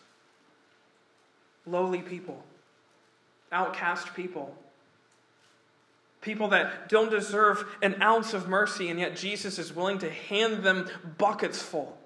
Lowly 1.66 2.02
people, 2.02 2.44
outcast 3.54 4.14
people, 4.14 4.54
people 6.20 6.50
that 6.50 6.90
don't 6.90 7.10
deserve 7.10 7.64
an 7.82 8.02
ounce 8.02 8.34
of 8.34 8.50
mercy, 8.50 8.90
and 8.90 9.00
yet 9.00 9.16
Jesus 9.16 9.58
is 9.58 9.74
willing 9.74 10.00
to 10.00 10.10
hand 10.10 10.64
them 10.64 10.90
buckets 11.18 11.62
full. 11.62 11.98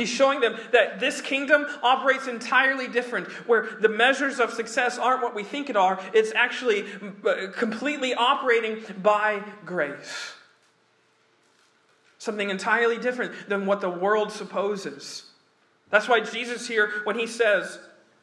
He's 0.00 0.08
showing 0.08 0.40
them 0.40 0.56
that 0.72 0.98
this 0.98 1.20
kingdom 1.20 1.66
operates 1.82 2.26
entirely 2.26 2.88
different, 2.88 3.28
where 3.46 3.68
the 3.82 3.90
measures 3.90 4.40
of 4.40 4.50
success 4.50 4.96
aren't 4.96 5.22
what 5.22 5.34
we 5.34 5.44
think 5.44 5.68
it 5.68 5.76
are. 5.76 6.00
It's 6.14 6.32
actually 6.34 6.86
uh, 7.22 7.48
completely 7.52 8.14
operating 8.14 8.82
by 9.02 9.44
grace. 9.66 10.32
Something 12.16 12.48
entirely 12.48 12.96
different 12.96 13.50
than 13.50 13.66
what 13.66 13.82
the 13.82 13.90
world 13.90 14.32
supposes. 14.32 15.24
That's 15.90 16.08
why 16.08 16.20
Jesus 16.20 16.66
here, 16.66 17.02
when 17.04 17.18
he 17.18 17.26
says, 17.26 17.78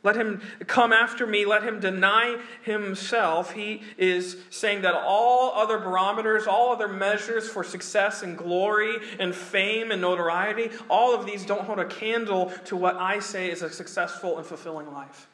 let 0.07 0.15
him 0.15 0.41
come 0.67 0.93
after 0.93 1.27
me. 1.27 1.45
Let 1.45 1.63
him 1.63 1.81
deny 1.81 2.39
himself. 2.61 3.51
He 3.51 3.81
is 3.97 4.37
saying 4.49 4.83
that 4.83 4.95
all 4.95 5.51
other 5.53 5.77
barometers, 5.77 6.47
all 6.47 6.71
other 6.71 6.87
measures 6.87 7.49
for 7.49 7.61
success 7.61 8.23
and 8.23 8.37
glory 8.37 8.95
and 9.19 9.35
fame 9.35 9.91
and 9.91 10.01
notoriety, 10.01 10.69
all 10.89 11.13
of 11.13 11.25
these 11.25 11.45
don't 11.45 11.63
hold 11.63 11.79
a 11.79 11.85
candle 11.85 12.53
to 12.65 12.77
what 12.77 12.95
I 12.95 13.19
say 13.19 13.51
is 13.51 13.61
a 13.61 13.69
successful 13.69 14.37
and 14.37 14.47
fulfilling 14.47 14.93
life. 14.93 15.27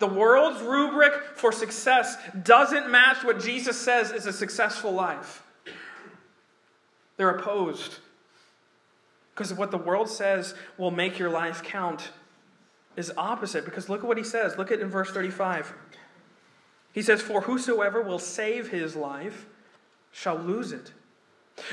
The 0.00 0.06
world's 0.06 0.60
rubric 0.60 1.14
for 1.34 1.50
success 1.50 2.18
doesn't 2.42 2.90
match 2.90 3.24
what 3.24 3.40
Jesus 3.40 3.80
says 3.80 4.12
is 4.12 4.26
a 4.26 4.34
successful 4.34 4.92
life. 4.92 5.42
They're 7.16 7.30
opposed. 7.30 8.00
Because 9.34 9.54
what 9.54 9.70
the 9.70 9.78
world 9.78 10.10
says 10.10 10.54
will 10.76 10.90
make 10.90 11.18
your 11.18 11.30
life 11.30 11.62
count 11.62 12.10
is 12.98 13.12
opposite 13.16 13.64
because 13.64 13.88
look 13.88 14.00
at 14.00 14.06
what 14.06 14.18
he 14.18 14.24
says. 14.24 14.58
Look 14.58 14.72
at 14.72 14.80
in 14.80 14.88
verse 14.88 15.10
35. 15.10 15.72
He 16.92 17.00
says, 17.00 17.22
For 17.22 17.42
whosoever 17.42 18.02
will 18.02 18.18
save 18.18 18.70
his 18.70 18.96
life 18.96 19.46
shall 20.10 20.36
lose 20.36 20.72
it. 20.72 20.92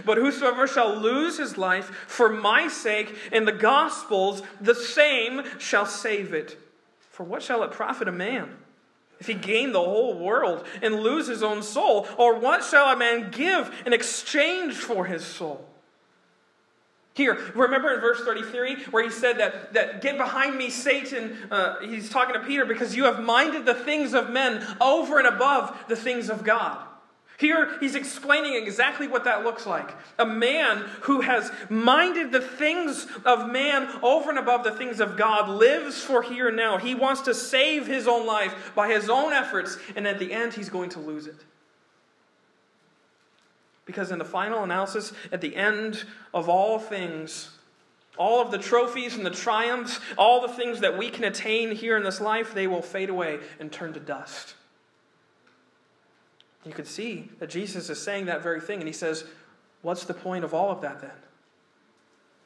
But 0.06 0.18
whosoever 0.18 0.68
shall 0.68 0.96
lose 0.96 1.38
his 1.38 1.58
life 1.58 1.90
for 2.08 2.30
my 2.30 2.68
sake 2.68 3.16
in 3.32 3.46
the 3.46 3.52
Gospels, 3.52 4.44
the 4.62 4.76
same 4.76 5.42
shall 5.60 5.86
save 5.86 6.34
it. 6.34 6.58
For 7.10 7.24
what 7.24 7.42
shall 7.42 7.64
it 7.64 7.72
profit 7.72 8.08
a 8.08 8.12
man 8.12 8.58
if 9.20 9.28
he 9.28 9.34
gain 9.34 9.72
the 9.72 9.82
whole 9.82 10.20
world 10.20 10.66
and 10.82 11.00
lose 11.00 11.28
his 11.28 11.42
own 11.42 11.64
soul? 11.64 12.08
Or 12.18 12.38
what 12.38 12.64
shall 12.64 12.88
a 12.88 12.98
man 12.98 13.32
give 13.32 13.74
in 13.86 13.94
exchange 13.94 14.76
for 14.76 15.06
his 15.06 15.26
soul? 15.26 15.68
Here, 17.16 17.40
remember 17.56 17.94
in 17.94 18.02
verse 18.02 18.20
33 18.20 18.84
where 18.92 19.02
he 19.02 19.10
said 19.10 19.38
that, 19.38 19.74
that 19.74 20.02
get 20.02 20.18
behind 20.18 20.58
me, 20.58 20.70
Satan. 20.70 21.38
Uh, 21.50 21.80
he's 21.80 22.10
talking 22.10 22.34
to 22.34 22.42
Peter 22.42 22.66
because 22.66 22.94
you 22.94 23.06
have 23.06 23.24
minded 23.24 23.66
the 23.66 23.74
things 23.74 24.14
of 24.14 24.30
men 24.30 24.66
over 24.82 25.18
and 25.18 25.28
above 25.28 25.78
the 25.88 25.96
things 25.96 26.30
of 26.30 26.44
God. 26.44 26.86
Here, 27.38 27.78
he's 27.80 27.96
explaining 27.96 28.56
exactly 28.56 29.08
what 29.08 29.24
that 29.24 29.44
looks 29.44 29.66
like. 29.66 29.94
A 30.20 30.26
man 30.26 30.86
who 31.02 31.22
has 31.22 31.52
minded 31.70 32.34
the 32.34 32.42
things 32.42 33.08
of 33.24 33.50
man 33.50 33.90
over 34.02 34.30
and 34.30 34.40
above 34.40 34.66
the 34.66 34.72
things 34.72 35.00
of 35.00 35.16
God 35.16 35.50
lives 35.50 36.02
for 36.02 36.22
here 36.22 36.50
and 36.50 36.58
now. 36.58 36.78
He 36.78 36.96
wants 36.96 37.22
to 37.22 37.34
save 37.34 37.88
his 37.88 38.08
own 38.08 38.26
life 38.26 38.72
by 38.76 38.90
his 38.90 39.10
own 39.10 39.32
efforts, 39.32 39.78
and 39.96 40.06
at 40.06 40.20
the 40.20 40.32
end, 40.34 40.54
he's 40.54 40.70
going 40.70 40.90
to 40.92 41.00
lose 41.00 41.28
it. 41.28 41.36
Because 43.86 44.12
in 44.12 44.20
the 44.20 44.26
final 44.26 44.64
analysis, 44.64 45.14
at 45.32 45.42
the 45.42 45.56
end 45.56 46.06
of 46.34 46.50
all 46.50 46.80
things, 46.80 47.52
all 48.18 48.42
of 48.42 48.52
the 48.52 48.58
trophies 48.58 49.16
and 49.16 49.26
the 49.26 49.30
triumphs, 49.32 50.00
all 50.18 50.42
the 50.42 50.54
things 50.54 50.80
that 50.80 50.98
we 50.98 51.10
can 51.10 51.24
attain 51.24 51.76
here 51.76 51.98
in 51.98 52.04
this 52.04 52.22
life, 52.22 52.54
they 52.54 52.68
will 52.68 52.82
fade 52.82 53.10
away 53.10 53.40
and 53.60 53.72
turn 53.72 53.94
to 53.94 54.00
dust. 54.00 54.56
You 56.66 56.72
can 56.72 56.86
see 56.86 57.30
that 57.40 57.50
Jesus 57.50 57.90
is 57.90 58.02
saying 58.02 58.26
that 58.26 58.42
very 58.42 58.60
thing, 58.60 58.80
and 58.80 58.88
he 58.88 58.94
says, 58.94 59.26
What's 59.84 60.06
the 60.06 60.16
point 60.16 60.44
of 60.44 60.54
all 60.56 60.72
of 60.72 60.82
that 60.82 61.00
then? 61.02 61.12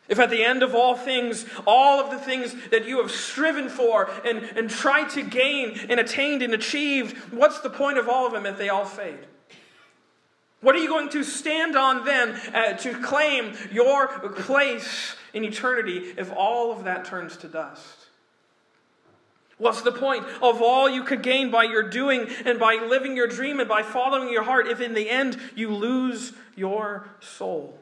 If 0.10 0.20
at 0.20 0.30
the 0.30 0.44
end 0.44 0.62
of 0.62 0.76
all 0.76 0.96
things, 0.96 1.46
all 1.66 2.04
of 2.04 2.10
the 2.10 2.18
things 2.18 2.54
that 2.72 2.86
you 2.86 3.00
have 3.00 3.12
striven 3.12 3.70
for 3.70 4.10
and, 4.26 4.40
and 4.40 4.70
tried 4.70 5.10
to 5.12 5.22
gain 5.22 5.80
and 5.88 6.00
attained 6.00 6.42
and 6.42 6.54
achieved, 6.54 7.16
what's 7.32 7.60
the 7.60 7.70
point 7.70 7.98
of 7.98 8.10
all 8.10 8.26
of 8.26 8.34
them 8.34 8.46
if 8.46 8.58
they 8.58 8.68
all 8.68 8.86
fade? 8.86 9.20
What 10.62 10.76
are 10.76 10.80
you 10.80 10.90
going 10.90 11.10
to 11.10 11.24
stand 11.24 11.76
on 11.76 12.04
then 12.04 12.32
uh, 12.54 12.74
to 12.78 12.94
claim 13.02 13.54
your 13.72 14.08
place 14.08 15.16
in 15.34 15.46
eternity 15.46 16.14
if 16.18 16.32
all 16.36 16.72
of 16.72 16.84
that 16.84 17.06
turns 17.06 17.38
to 17.38 17.48
dust? 17.48 18.08
What's 19.58 19.82
the 19.82 19.92
point 19.92 20.26
of 20.42 20.62
all 20.62 20.90
you 20.90 21.04
could 21.04 21.22
gain 21.22 21.52
by 21.52 21.64
your 21.64 21.84
doing 21.84 22.28
and 22.46 22.60
by 22.60 22.76
living 22.76 23.16
your 23.16 23.28
dream 23.28 23.60
and 23.60 23.68
by 23.68 23.84
following 23.84 24.32
your 24.32 24.44
heart 24.44 24.68
if 24.68 24.80
in 24.80 24.94
the 24.94 25.10
end 25.10 25.38
you 25.56 25.74
lose 25.74 26.34
your 26.56 27.10
soul? 27.20 27.78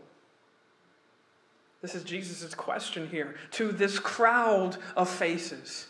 This 1.81 1.93
is 1.93 2.03
Jesus' 2.03 2.55
question 2.55 3.07
here 3.09 3.35
to 3.51 3.71
this 3.71 3.99
crowd 3.99 4.77
of 4.95 5.07
faces. 5.07 5.87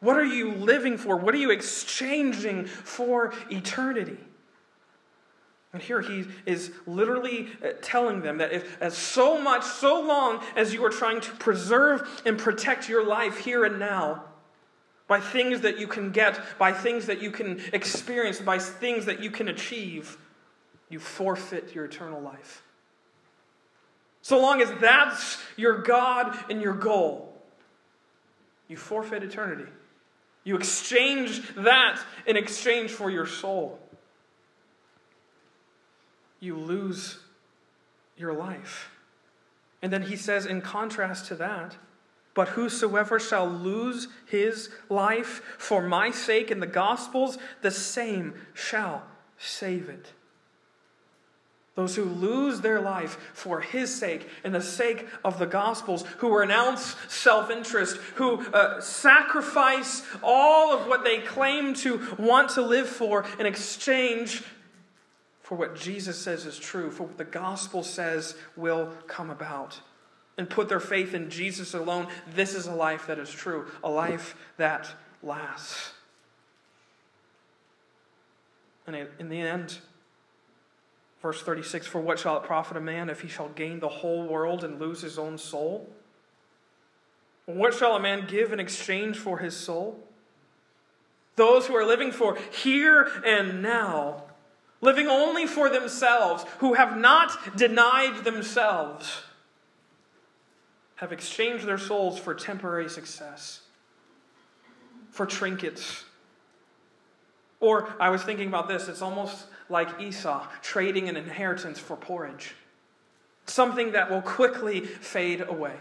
What 0.00 0.16
are 0.16 0.24
you 0.24 0.52
living 0.54 0.96
for? 0.96 1.16
What 1.16 1.34
are 1.34 1.38
you 1.38 1.50
exchanging 1.50 2.66
for 2.66 3.34
eternity? 3.50 4.18
And 5.72 5.82
here 5.82 6.00
he 6.00 6.26
is 6.46 6.72
literally 6.86 7.48
uh, 7.62 7.72
telling 7.82 8.22
them 8.22 8.38
that 8.38 8.52
if 8.52 8.80
as 8.80 8.96
so 8.96 9.40
much, 9.40 9.64
so 9.64 10.00
long 10.00 10.42
as 10.56 10.72
you 10.72 10.84
are 10.84 10.90
trying 10.90 11.20
to 11.20 11.30
preserve 11.32 12.22
and 12.24 12.38
protect 12.38 12.88
your 12.88 13.06
life 13.06 13.38
here 13.38 13.64
and 13.64 13.78
now, 13.78 14.24
by 15.06 15.20
things 15.20 15.62
that 15.62 15.78
you 15.78 15.86
can 15.86 16.10
get, 16.10 16.40
by 16.58 16.72
things 16.72 17.06
that 17.06 17.20
you 17.20 17.30
can 17.30 17.60
experience, 17.72 18.40
by 18.40 18.58
things 18.58 19.06
that 19.06 19.22
you 19.22 19.30
can 19.30 19.48
achieve, 19.48 20.16
you 20.88 20.98
forfeit 20.98 21.74
your 21.74 21.84
eternal 21.84 22.20
life. 22.20 22.62
So 24.22 24.40
long 24.40 24.60
as 24.60 24.70
that's 24.80 25.38
your 25.56 25.78
God 25.78 26.36
and 26.50 26.60
your 26.60 26.74
goal, 26.74 27.34
you 28.68 28.76
forfeit 28.76 29.22
eternity. 29.22 29.70
You 30.44 30.56
exchange 30.56 31.42
that 31.56 32.00
in 32.26 32.36
exchange 32.36 32.90
for 32.90 33.10
your 33.10 33.26
soul 33.26 33.78
you 36.40 36.56
lose 36.56 37.18
your 38.16 38.32
life. 38.32 38.90
And 39.82 39.92
then 39.92 40.02
he 40.02 40.16
says, 40.16 40.46
in 40.46 40.60
contrast 40.60 41.26
to 41.26 41.34
that, 41.36 41.76
but 42.34 42.48
whosoever 42.48 43.18
shall 43.18 43.48
lose 43.48 44.08
his 44.26 44.70
life 44.88 45.42
for 45.58 45.82
my 45.82 46.10
sake 46.10 46.50
in 46.50 46.60
the 46.60 46.66
Gospels, 46.66 47.38
the 47.62 47.70
same 47.70 48.34
shall 48.54 49.02
save 49.38 49.88
it. 49.88 50.12
those 51.74 51.94
who 51.94 52.04
lose 52.04 52.60
their 52.60 52.80
life 52.80 53.30
for 53.34 53.60
his 53.60 53.94
sake 53.94 54.28
and 54.42 54.52
the 54.52 54.60
sake 54.60 55.06
of 55.24 55.38
the 55.38 55.46
gospels, 55.46 56.04
who 56.18 56.36
renounce 56.36 56.96
self 57.08 57.50
interest, 57.50 57.96
who 58.16 58.44
uh, 58.52 58.80
sacrifice 58.80 60.02
all 60.20 60.76
of 60.76 60.88
what 60.88 61.04
they 61.04 61.18
claim 61.20 61.74
to 61.74 62.00
want 62.18 62.50
to 62.50 62.62
live 62.62 62.88
for 62.88 63.24
in 63.38 63.46
exchange 63.46 64.42
for 65.48 65.56
what 65.56 65.74
Jesus 65.74 66.18
says 66.18 66.44
is 66.44 66.58
true, 66.58 66.90
for 66.90 67.04
what 67.04 67.16
the 67.16 67.24
gospel 67.24 67.82
says 67.82 68.34
will 68.54 68.92
come 69.06 69.30
about, 69.30 69.80
and 70.36 70.50
put 70.50 70.68
their 70.68 70.78
faith 70.78 71.14
in 71.14 71.30
Jesus 71.30 71.72
alone. 71.72 72.06
This 72.34 72.54
is 72.54 72.66
a 72.66 72.74
life 72.74 73.06
that 73.06 73.18
is 73.18 73.30
true, 73.30 73.64
a 73.82 73.88
life 73.88 74.36
that 74.58 74.90
lasts. 75.22 75.92
And 78.86 79.08
in 79.18 79.30
the 79.30 79.40
end, 79.40 79.78
Verse 81.22 81.42
36 81.42 81.86
For 81.86 81.98
what 81.98 82.18
shall 82.18 82.36
it 82.36 82.42
profit 82.42 82.76
a 82.76 82.80
man 82.80 83.08
if 83.08 83.22
he 83.22 83.28
shall 83.28 83.48
gain 83.48 83.80
the 83.80 83.88
whole 83.88 84.26
world 84.26 84.64
and 84.64 84.78
lose 84.78 85.00
his 85.00 85.18
own 85.18 85.38
soul? 85.38 85.88
What 87.46 87.72
shall 87.72 87.96
a 87.96 88.00
man 88.00 88.26
give 88.28 88.52
in 88.52 88.60
exchange 88.60 89.16
for 89.16 89.38
his 89.38 89.56
soul? 89.56 89.98
Those 91.36 91.66
who 91.66 91.74
are 91.74 91.86
living 91.86 92.12
for 92.12 92.36
here 92.52 93.10
and 93.24 93.62
now, 93.62 94.24
living 94.80 95.08
only 95.08 95.46
for 95.46 95.68
themselves, 95.68 96.44
who 96.58 96.74
have 96.74 96.96
not 96.96 97.56
denied 97.56 98.24
themselves, 98.24 99.22
have 100.96 101.12
exchanged 101.12 101.66
their 101.66 101.78
souls 101.78 102.18
for 102.18 102.34
temporary 102.34 102.88
success, 102.88 103.60
for 105.10 105.26
trinkets. 105.26 106.04
Or 107.60 107.92
I 107.98 108.10
was 108.10 108.22
thinking 108.22 108.48
about 108.48 108.68
this, 108.68 108.88
it's 108.88 109.02
almost 109.02 109.46
like 109.68 110.00
Esau, 110.00 110.46
trading 110.62 111.08
an 111.08 111.16
inheritance 111.16 111.78
for 111.78 111.96
porridge. 111.96 112.54
Something 113.46 113.92
that 113.92 114.10
will 114.10 114.22
quickly 114.22 114.80
fade 114.80 115.40
away. 115.40 115.74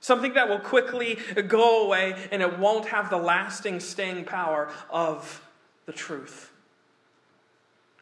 Something 0.00 0.34
that 0.34 0.48
will 0.48 0.60
quickly 0.60 1.18
go 1.48 1.84
away 1.84 2.16
and 2.30 2.42
it 2.42 2.58
won't 2.58 2.86
have 2.86 3.10
the 3.10 3.16
lasting 3.16 3.80
staying 3.80 4.24
power 4.24 4.70
of 4.88 5.46
the 5.86 5.92
truth. 5.92 6.50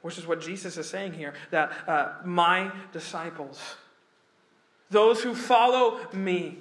Which 0.09 0.17
is 0.17 0.27
what 0.27 0.41
Jesus 0.41 0.79
is 0.79 0.89
saying 0.89 1.13
here 1.13 1.35
that 1.51 1.71
uh, 1.87 2.13
my 2.25 2.73
disciples, 2.95 3.61
those 4.89 5.23
who 5.23 5.35
follow 5.35 6.01
me, 6.15 6.57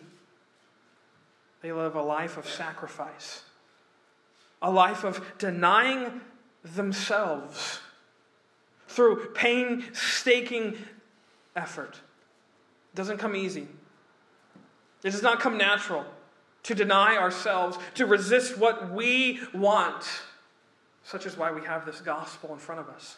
they 1.62 1.72
live 1.72 1.96
a 1.96 2.02
life 2.02 2.36
of 2.36 2.46
sacrifice, 2.46 3.44
a 4.62 4.70
life 4.70 5.06
of 5.06 5.24
denying 5.38 6.20
themselves 6.76 7.80
through 8.90 9.28
painstaking 9.28 10.78
effort. 11.56 12.02
It 12.92 12.98
doesn't 12.98 13.18
come 13.18 13.34
easy. 13.34 13.70
It 15.06 15.12
does 15.12 15.24
not 15.24 15.40
come 15.40 15.58
natural 15.58 16.04
to 16.64 16.76
deny 16.76 17.16
ourselves, 17.16 17.78
to 17.94 18.08
resist 18.08 18.58
what 18.58 18.92
we 18.92 19.40
want. 19.54 20.04
Such 21.04 21.26
is 21.26 21.38
why 21.38 21.54
we 21.54 21.62
have 21.62 21.86
this 21.86 22.02
gospel 22.02 22.52
in 22.52 22.60
front 22.60 22.82
of 22.82 22.90
us. 22.90 23.16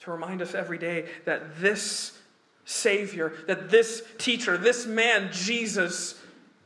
To 0.00 0.10
remind 0.10 0.42
us 0.42 0.54
every 0.54 0.78
day 0.78 1.06
that 1.24 1.60
this 1.60 2.18
Savior, 2.64 3.32
that 3.46 3.70
this 3.70 4.02
teacher, 4.18 4.56
this 4.56 4.86
man, 4.86 5.30
Jesus, 5.32 6.20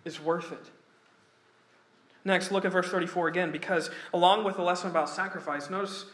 is 0.04 0.20
worth 0.20 0.52
it. 0.52 0.70
Next, 2.24 2.50
look 2.50 2.64
at 2.64 2.72
verse 2.72 2.90
34 2.90 3.28
again, 3.28 3.50
because 3.50 3.90
along 4.12 4.44
with 4.44 4.56
the 4.56 4.62
lesson 4.62 4.90
about 4.90 5.08
sacrifice, 5.08 5.70
notice 5.70 6.04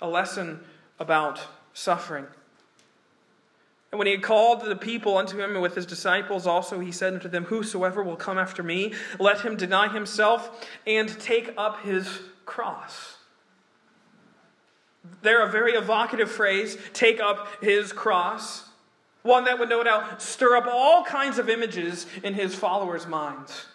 a 0.00 0.08
lesson 0.08 0.60
about 0.98 1.40
suffering. 1.72 2.26
And 3.92 3.98
when 3.98 4.06
he 4.06 4.12
had 4.12 4.22
called 4.22 4.64
the 4.64 4.76
people 4.76 5.16
unto 5.16 5.38
him 5.38 5.52
and 5.52 5.62
with 5.62 5.74
his 5.74 5.86
disciples 5.86 6.46
also, 6.46 6.80
he 6.80 6.92
said 6.92 7.14
unto 7.14 7.28
them, 7.28 7.44
Whosoever 7.44 8.02
will 8.02 8.16
come 8.16 8.38
after 8.38 8.62
me, 8.62 8.94
let 9.18 9.40
him 9.40 9.56
deny 9.56 9.88
himself 9.88 10.66
and 10.86 11.08
take 11.20 11.54
up 11.56 11.82
his 11.82 12.20
cross. 12.44 13.15
There, 15.22 15.46
a 15.46 15.50
very 15.50 15.72
evocative 15.72 16.30
phrase, 16.30 16.76
take 16.92 17.20
up 17.20 17.62
his 17.62 17.92
cross. 17.92 18.64
One 19.22 19.44
that 19.44 19.58
would 19.58 19.68
no 19.68 19.82
doubt 19.82 20.22
stir 20.22 20.56
up 20.56 20.66
all 20.66 21.04
kinds 21.04 21.38
of 21.38 21.48
images 21.48 22.06
in 22.22 22.34
his 22.34 22.54
followers' 22.54 23.06
minds. 23.06 23.66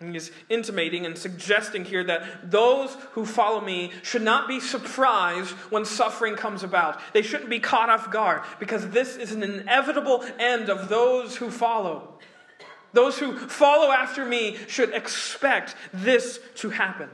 He 0.00 0.16
is 0.16 0.32
intimating 0.48 1.06
and 1.06 1.16
suggesting 1.16 1.84
here 1.84 2.04
that 2.04 2.50
those 2.50 2.94
who 3.12 3.24
follow 3.24 3.60
me 3.60 3.92
should 4.02 4.22
not 4.22 4.48
be 4.48 4.60
surprised 4.60 5.52
when 5.70 5.84
suffering 5.84 6.34
comes 6.34 6.62
about. 6.62 7.00
They 7.12 7.22
shouldn't 7.22 7.48
be 7.48 7.60
caught 7.60 7.88
off 7.88 8.10
guard 8.10 8.42
because 8.58 8.88
this 8.90 9.16
is 9.16 9.32
an 9.32 9.42
inevitable 9.42 10.24
end 10.38 10.68
of 10.68 10.88
those 10.88 11.36
who 11.36 11.50
follow. 11.50 12.18
Those 12.92 13.18
who 13.18 13.36
follow 13.36 13.90
after 13.90 14.24
me 14.24 14.56
should 14.68 14.92
expect 14.92 15.74
this 15.92 16.38
to 16.56 16.70
happen. 16.70 17.08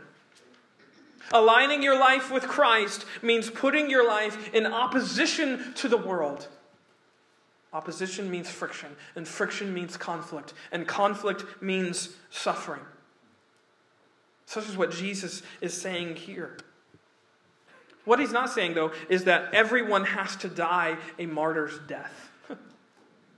Aligning 1.32 1.82
your 1.82 1.98
life 1.98 2.30
with 2.30 2.48
Christ 2.48 3.04
means 3.22 3.50
putting 3.50 3.88
your 3.88 4.06
life 4.06 4.52
in 4.52 4.66
opposition 4.66 5.74
to 5.74 5.88
the 5.88 5.96
world. 5.96 6.48
Opposition 7.72 8.28
means 8.30 8.50
friction, 8.50 8.96
and 9.14 9.26
friction 9.26 9.72
means 9.72 9.96
conflict, 9.96 10.54
and 10.72 10.88
conflict 10.88 11.44
means 11.62 12.10
suffering. 12.30 12.80
Such 14.46 14.68
is 14.68 14.76
what 14.76 14.90
Jesus 14.90 15.42
is 15.60 15.72
saying 15.72 16.16
here. 16.16 16.56
What 18.04 18.18
he's 18.18 18.32
not 18.32 18.50
saying, 18.50 18.74
though, 18.74 18.90
is 19.08 19.24
that 19.24 19.54
everyone 19.54 20.04
has 20.04 20.34
to 20.36 20.48
die 20.48 20.96
a 21.18 21.26
martyr's 21.26 21.78
death. 21.86 22.29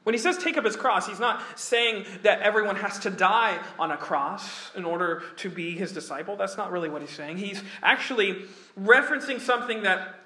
When 0.05 0.15
he 0.15 0.19
says 0.19 0.37
take 0.39 0.57
up 0.57 0.65
his 0.65 0.77
cross, 0.77 1.07
he's 1.07 1.21
not 1.21 1.43
saying 1.59 2.07
that 2.23 2.41
everyone 2.41 2.77
has 2.77 2.99
to 3.01 3.11
die 3.11 3.59
on 3.79 3.91
a 3.93 3.97
cross 3.97 4.73
in 4.75 4.85
order 4.85 5.23
to 5.37 5.49
be 5.49 5.77
his 5.77 5.93
disciple. 5.93 6.37
That's 6.37 6.57
not 6.57 6.73
really 6.73 6.89
what 6.89 7.03
he's 7.03 7.11
saying. 7.11 7.39
He's 7.39 7.63
actually 7.83 8.47
referencing 8.79 9.41
something 9.41 9.85
that 9.85 10.17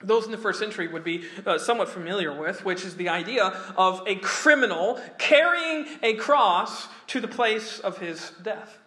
those 0.00 0.26
in 0.26 0.32
the 0.32 0.38
first 0.38 0.58
century 0.58 0.88
would 0.88 1.04
be 1.04 1.24
uh, 1.46 1.58
somewhat 1.58 1.88
familiar 1.88 2.36
with, 2.36 2.64
which 2.64 2.84
is 2.84 2.96
the 2.96 3.08
idea 3.08 3.44
of 3.76 4.02
a 4.06 4.16
criminal 4.16 5.00
carrying 5.18 5.86
a 6.02 6.14
cross 6.14 6.88
to 7.06 7.20
the 7.20 7.28
place 7.28 7.78
of 7.78 7.98
his 7.98 8.32
death. 8.42 8.78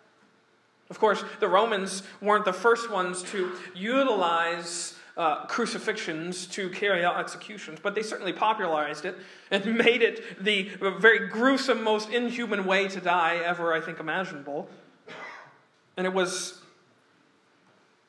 Of 0.89 0.99
course, 0.99 1.23
the 1.39 1.47
Romans 1.47 2.03
weren't 2.21 2.45
the 2.45 2.53
first 2.53 2.91
ones 2.91 3.23
to 3.31 3.53
utilize 3.73 4.94
uh, 5.17 5.45
crucifixions 5.45 6.45
to 6.47 6.69
carry 6.69 7.05
out 7.05 7.17
executions, 7.17 7.79
but 7.81 7.95
they 7.95 8.03
certainly 8.03 8.33
popularized 8.33 9.05
it 9.05 9.15
and 9.51 9.77
made 9.77 10.01
it 10.01 10.43
the 10.43 10.69
very 10.99 11.27
gruesome, 11.27 11.83
most 11.83 12.09
inhuman 12.09 12.65
way 12.65 12.87
to 12.87 12.99
die 12.99 13.37
ever, 13.37 13.73
I 13.73 13.81
think, 13.81 13.99
imaginable. 13.99 14.69
And 15.97 16.05
it 16.05 16.13
was 16.13 16.61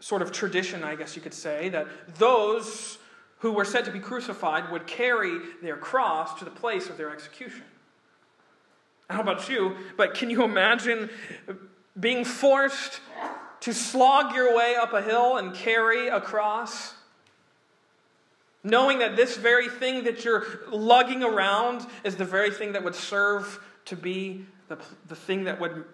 sort 0.01 0.23
of 0.23 0.33
tradition, 0.33 0.83
I 0.83 0.97
guess 0.97 1.17
you 1.17 1.23
could 1.23 1.35
say, 1.35 1.69
that 1.71 1.87
those 2.19 2.99
who 3.39 3.53
were 3.53 3.65
said 3.65 3.85
to 3.85 3.91
be 3.91 4.01
crucified 4.01 4.71
would 4.73 4.87
carry 4.87 5.39
their 5.63 5.77
cross 5.77 6.39
to 6.39 6.45
the 6.45 6.51
place 6.51 6.89
of 6.89 6.97
their 6.97 7.11
execution. 7.11 7.63
How 9.09 9.21
about 9.21 9.49
you? 9.49 9.77
But 9.97 10.15
can 10.15 10.31
you 10.31 10.43
imagine 10.43 11.11
being 11.99 12.25
forced 12.25 13.01
to 13.61 13.73
slog 13.73 14.35
your 14.35 14.57
way 14.57 14.75
up 14.75 14.93
a 14.93 15.03
hill 15.03 15.37
and 15.37 15.55
carry 15.55 16.09
a 16.09 16.21
cross? 16.21 16.95
Knowing 18.67 18.99
that 18.99 19.15
this 19.15 19.37
very 19.37 19.69
thing 19.69 20.03
that 20.03 20.25
you're 20.25 20.45
lugging 20.73 21.23
around 21.23 21.87
is 22.03 22.17
the 22.17 22.25
very 22.25 22.51
thing 22.51 22.73
that 22.73 22.83
would 22.83 22.97
serve 22.97 23.61
to 23.85 23.95
be 23.95 24.45
the, 24.67 24.77
the 25.07 25.15
thing 25.15 25.45
that 25.45 25.61
would 25.61 25.85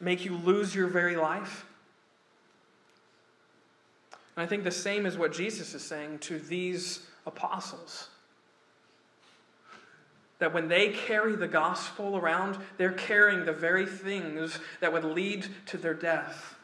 make 0.00 0.24
you 0.24 0.36
lose 0.38 0.74
your 0.74 0.88
very 0.88 1.14
life? 1.14 1.64
And 4.34 4.44
I 4.44 4.48
think 4.48 4.64
the 4.64 4.72
same 4.72 5.06
is 5.06 5.16
what 5.16 5.32
Jesus 5.32 5.74
is 5.74 5.84
saying 5.84 6.18
to 6.20 6.40
these 6.40 7.06
apostles. 7.24 8.08
That 10.40 10.52
when 10.52 10.66
they 10.66 10.88
carry 10.88 11.36
the 11.36 11.46
gospel 11.46 12.16
around, 12.16 12.58
they're 12.78 12.90
carrying 12.90 13.44
the 13.44 13.52
very 13.52 13.86
things 13.86 14.58
that 14.80 14.92
would 14.92 15.04
lead 15.04 15.46
to 15.66 15.76
their 15.76 15.94
death. 15.94 16.56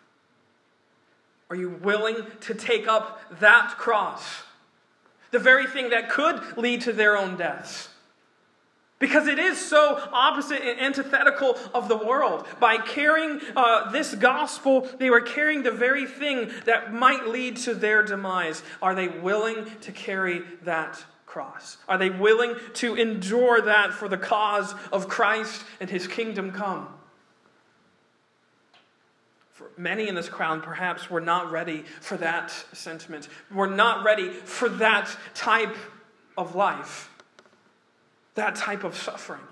Are 1.48 1.54
you 1.54 1.70
willing 1.70 2.16
to 2.40 2.54
take 2.54 2.88
up 2.88 3.20
that 3.38 3.76
cross? 3.78 4.42
The 5.34 5.40
very 5.40 5.66
thing 5.66 5.90
that 5.90 6.10
could 6.10 6.56
lead 6.56 6.82
to 6.82 6.92
their 6.92 7.18
own 7.18 7.34
deaths. 7.34 7.88
Because 9.00 9.26
it 9.26 9.40
is 9.40 9.60
so 9.60 10.00
opposite 10.12 10.62
and 10.62 10.78
antithetical 10.78 11.58
of 11.74 11.88
the 11.88 11.96
world. 11.96 12.46
By 12.60 12.76
carrying 12.76 13.40
uh, 13.56 13.90
this 13.90 14.14
gospel, 14.14 14.88
they 15.00 15.10
were 15.10 15.20
carrying 15.20 15.64
the 15.64 15.72
very 15.72 16.06
thing 16.06 16.52
that 16.66 16.94
might 16.94 17.26
lead 17.26 17.56
to 17.56 17.74
their 17.74 18.04
demise. 18.04 18.62
Are 18.80 18.94
they 18.94 19.08
willing 19.08 19.66
to 19.80 19.90
carry 19.90 20.42
that 20.62 21.04
cross? 21.26 21.78
Are 21.88 21.98
they 21.98 22.10
willing 22.10 22.54
to 22.74 22.94
endure 22.94 23.60
that 23.60 23.92
for 23.92 24.06
the 24.08 24.16
cause 24.16 24.72
of 24.92 25.08
Christ 25.08 25.64
and 25.80 25.90
his 25.90 26.06
kingdom 26.06 26.52
come? 26.52 26.86
For 29.54 29.70
many 29.76 30.08
in 30.08 30.16
this 30.16 30.28
crowd, 30.28 30.64
perhaps, 30.64 31.08
were 31.08 31.20
not 31.20 31.52
ready 31.52 31.84
for 32.00 32.16
that 32.16 32.50
sentiment. 32.72 33.28
We're 33.52 33.72
not 33.72 34.04
ready 34.04 34.30
for 34.30 34.68
that 34.68 35.16
type 35.32 35.76
of 36.36 36.56
life, 36.56 37.08
that 38.34 38.56
type 38.56 38.82
of 38.82 38.96
suffering. 38.96 39.42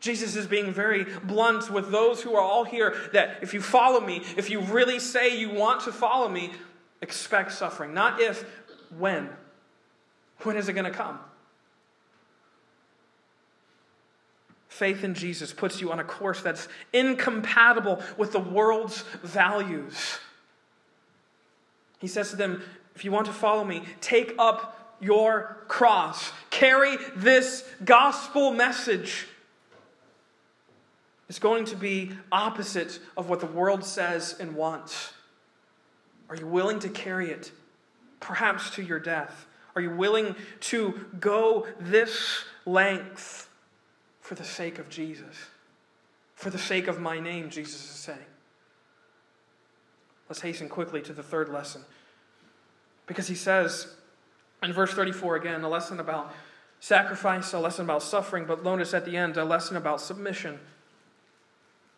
Jesus 0.00 0.34
is 0.34 0.48
being 0.48 0.72
very 0.72 1.04
blunt 1.22 1.70
with 1.70 1.92
those 1.92 2.20
who 2.20 2.34
are 2.34 2.40
all 2.40 2.64
here 2.64 2.96
that 3.12 3.38
if 3.42 3.54
you 3.54 3.60
follow 3.60 4.00
me, 4.00 4.24
if 4.36 4.50
you 4.50 4.60
really 4.60 4.98
say 4.98 5.38
you 5.38 5.50
want 5.50 5.82
to 5.82 5.92
follow 5.92 6.28
me, 6.28 6.52
expect 7.02 7.52
suffering. 7.52 7.94
Not 7.94 8.20
if, 8.20 8.44
when. 8.98 9.28
When 10.38 10.56
is 10.56 10.68
it 10.68 10.72
going 10.72 10.90
to 10.90 10.90
come? 10.90 11.20
Faith 14.80 15.04
in 15.04 15.12
Jesus 15.12 15.52
puts 15.52 15.82
you 15.82 15.92
on 15.92 16.00
a 16.00 16.04
course 16.04 16.40
that's 16.40 16.66
incompatible 16.94 18.02
with 18.16 18.32
the 18.32 18.38
world's 18.38 19.02
values. 19.22 20.18
He 21.98 22.06
says 22.06 22.30
to 22.30 22.36
them, 22.36 22.62
If 22.94 23.04
you 23.04 23.12
want 23.12 23.26
to 23.26 23.32
follow 23.34 23.62
me, 23.62 23.82
take 24.00 24.34
up 24.38 24.96
your 24.98 25.58
cross, 25.68 26.32
carry 26.48 26.96
this 27.14 27.62
gospel 27.84 28.52
message. 28.52 29.26
It's 31.28 31.38
going 31.38 31.66
to 31.66 31.76
be 31.76 32.12
opposite 32.32 33.00
of 33.18 33.28
what 33.28 33.40
the 33.40 33.46
world 33.46 33.84
says 33.84 34.34
and 34.40 34.54
wants. 34.54 35.12
Are 36.30 36.36
you 36.36 36.46
willing 36.46 36.78
to 36.78 36.88
carry 36.88 37.30
it, 37.30 37.52
perhaps 38.18 38.70
to 38.76 38.82
your 38.82 38.98
death? 38.98 39.44
Are 39.76 39.82
you 39.82 39.90
willing 39.90 40.36
to 40.60 41.04
go 41.20 41.66
this 41.80 42.44
length 42.64 43.49
for 44.30 44.36
the 44.36 44.44
sake 44.44 44.78
of 44.78 44.88
Jesus? 44.88 45.48
For 46.36 46.50
the 46.50 46.58
sake 46.58 46.86
of 46.86 47.00
my 47.00 47.18
name, 47.18 47.50
Jesus 47.50 47.82
is 47.82 47.90
saying. 47.90 48.18
Let's 50.28 50.40
hasten 50.40 50.68
quickly 50.68 51.02
to 51.02 51.12
the 51.12 51.24
third 51.24 51.48
lesson. 51.48 51.82
Because 53.08 53.26
he 53.26 53.34
says 53.34 53.92
in 54.62 54.72
verse 54.72 54.92
34 54.92 55.34
again, 55.34 55.64
a 55.64 55.68
lesson 55.68 55.98
about 55.98 56.32
sacrifice, 56.78 57.52
a 57.54 57.58
lesson 57.58 57.84
about 57.84 58.04
suffering, 58.04 58.44
but 58.44 58.62
notice 58.62 58.94
at 58.94 59.04
the 59.04 59.16
end, 59.16 59.36
a 59.36 59.44
lesson 59.44 59.76
about 59.76 60.00
submission. 60.00 60.60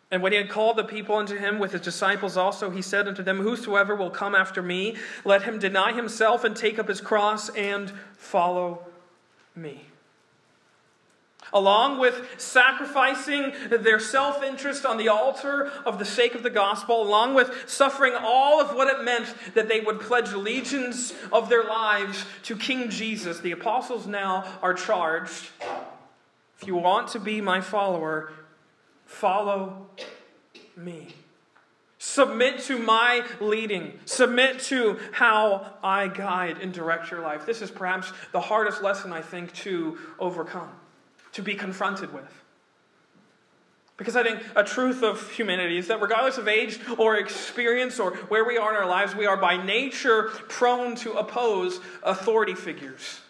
And 0.09 0.23
when 0.23 0.31
he 0.31 0.39
had 0.39 0.49
called 0.49 0.77
the 0.77 0.85
people 0.85 1.15
unto 1.17 1.37
him 1.37 1.59
with 1.59 1.71
his 1.71 1.81
disciples 1.81 2.35
also, 2.35 2.71
he 2.71 2.81
said 2.81 3.07
unto 3.07 3.21
them, 3.21 3.41
Whosoever 3.41 3.95
will 3.95 4.09
come 4.09 4.33
after 4.33 4.63
me, 4.63 4.95
let 5.23 5.43
him 5.43 5.59
deny 5.59 5.93
himself 5.93 6.43
and 6.43 6.55
take 6.55 6.79
up 6.79 6.87
his 6.87 6.99
cross 6.99 7.49
and 7.49 7.91
follow 8.17 8.87
me. 9.55 9.85
Along 11.53 11.99
with 11.99 12.27
sacrificing 12.37 13.53
their 13.69 13.99
self 13.99 14.43
interest 14.43 14.85
on 14.85 14.97
the 14.97 15.09
altar 15.09 15.71
of 15.85 15.99
the 15.99 16.05
sake 16.05 16.35
of 16.35 16.43
the 16.43 16.49
gospel, 16.49 17.01
along 17.01 17.35
with 17.35 17.69
suffering 17.69 18.13
all 18.19 18.59
of 18.59 18.75
what 18.75 18.87
it 18.87 19.03
meant 19.03 19.33
that 19.53 19.69
they 19.69 19.79
would 19.79 19.99
pledge 19.99 20.29
allegiance 20.33 21.13
of 21.31 21.49
their 21.49 21.63
lives 21.63 22.25
to 22.43 22.55
King 22.55 22.89
Jesus, 22.89 23.39
the 23.39 23.51
apostles 23.51 24.07
now 24.07 24.45
are 24.61 24.73
charged 24.73 25.49
if 26.59 26.67
you 26.67 26.75
want 26.75 27.09
to 27.09 27.19
be 27.19 27.41
my 27.41 27.59
follower, 27.59 28.31
Follow 29.05 29.85
me. 30.75 31.13
Submit 31.99 32.59
to 32.61 32.79
my 32.79 33.25
leading. 33.39 33.99
Submit 34.05 34.59
to 34.61 34.99
how 35.11 35.73
I 35.83 36.07
guide 36.07 36.57
and 36.61 36.73
direct 36.73 37.11
your 37.11 37.21
life. 37.21 37.45
This 37.45 37.61
is 37.61 37.69
perhaps 37.71 38.11
the 38.31 38.41
hardest 38.41 38.81
lesson, 38.81 39.13
I 39.13 39.21
think, 39.21 39.53
to 39.55 39.97
overcome, 40.19 40.69
to 41.33 41.41
be 41.41 41.55
confronted 41.55 42.13
with. 42.13 42.43
Because 43.97 44.15
I 44.15 44.23
think 44.23 44.41
a 44.55 44.63
truth 44.63 45.03
of 45.03 45.31
humanity 45.31 45.77
is 45.77 45.87
that 45.87 46.01
regardless 46.01 46.37
of 46.37 46.47
age 46.47 46.79
or 46.97 47.17
experience 47.17 47.99
or 47.99 48.15
where 48.27 48.43
we 48.43 48.57
are 48.57 48.71
in 48.71 48.75
our 48.75 48.87
lives, 48.87 49.15
we 49.15 49.27
are 49.27 49.37
by 49.37 49.63
nature 49.63 50.23
prone 50.49 50.95
to 50.97 51.13
oppose 51.13 51.79
authority 52.01 52.55
figures. 52.55 53.21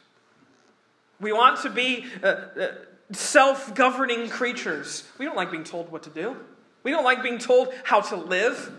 We 1.19 1.33
want 1.33 1.61
to 1.61 1.69
be 1.69 2.05
uh, 2.23 2.27
uh, 2.27 2.67
self 3.11 3.75
governing 3.75 4.29
creatures. 4.29 5.03
We 5.17 5.25
don't 5.25 5.35
like 5.35 5.51
being 5.51 5.63
told 5.63 5.91
what 5.91 6.03
to 6.03 6.09
do, 6.09 6.37
we 6.83 6.91
don't 6.91 7.03
like 7.03 7.21
being 7.21 7.39
told 7.39 7.73
how 7.83 8.01
to 8.01 8.15
live. 8.15 8.71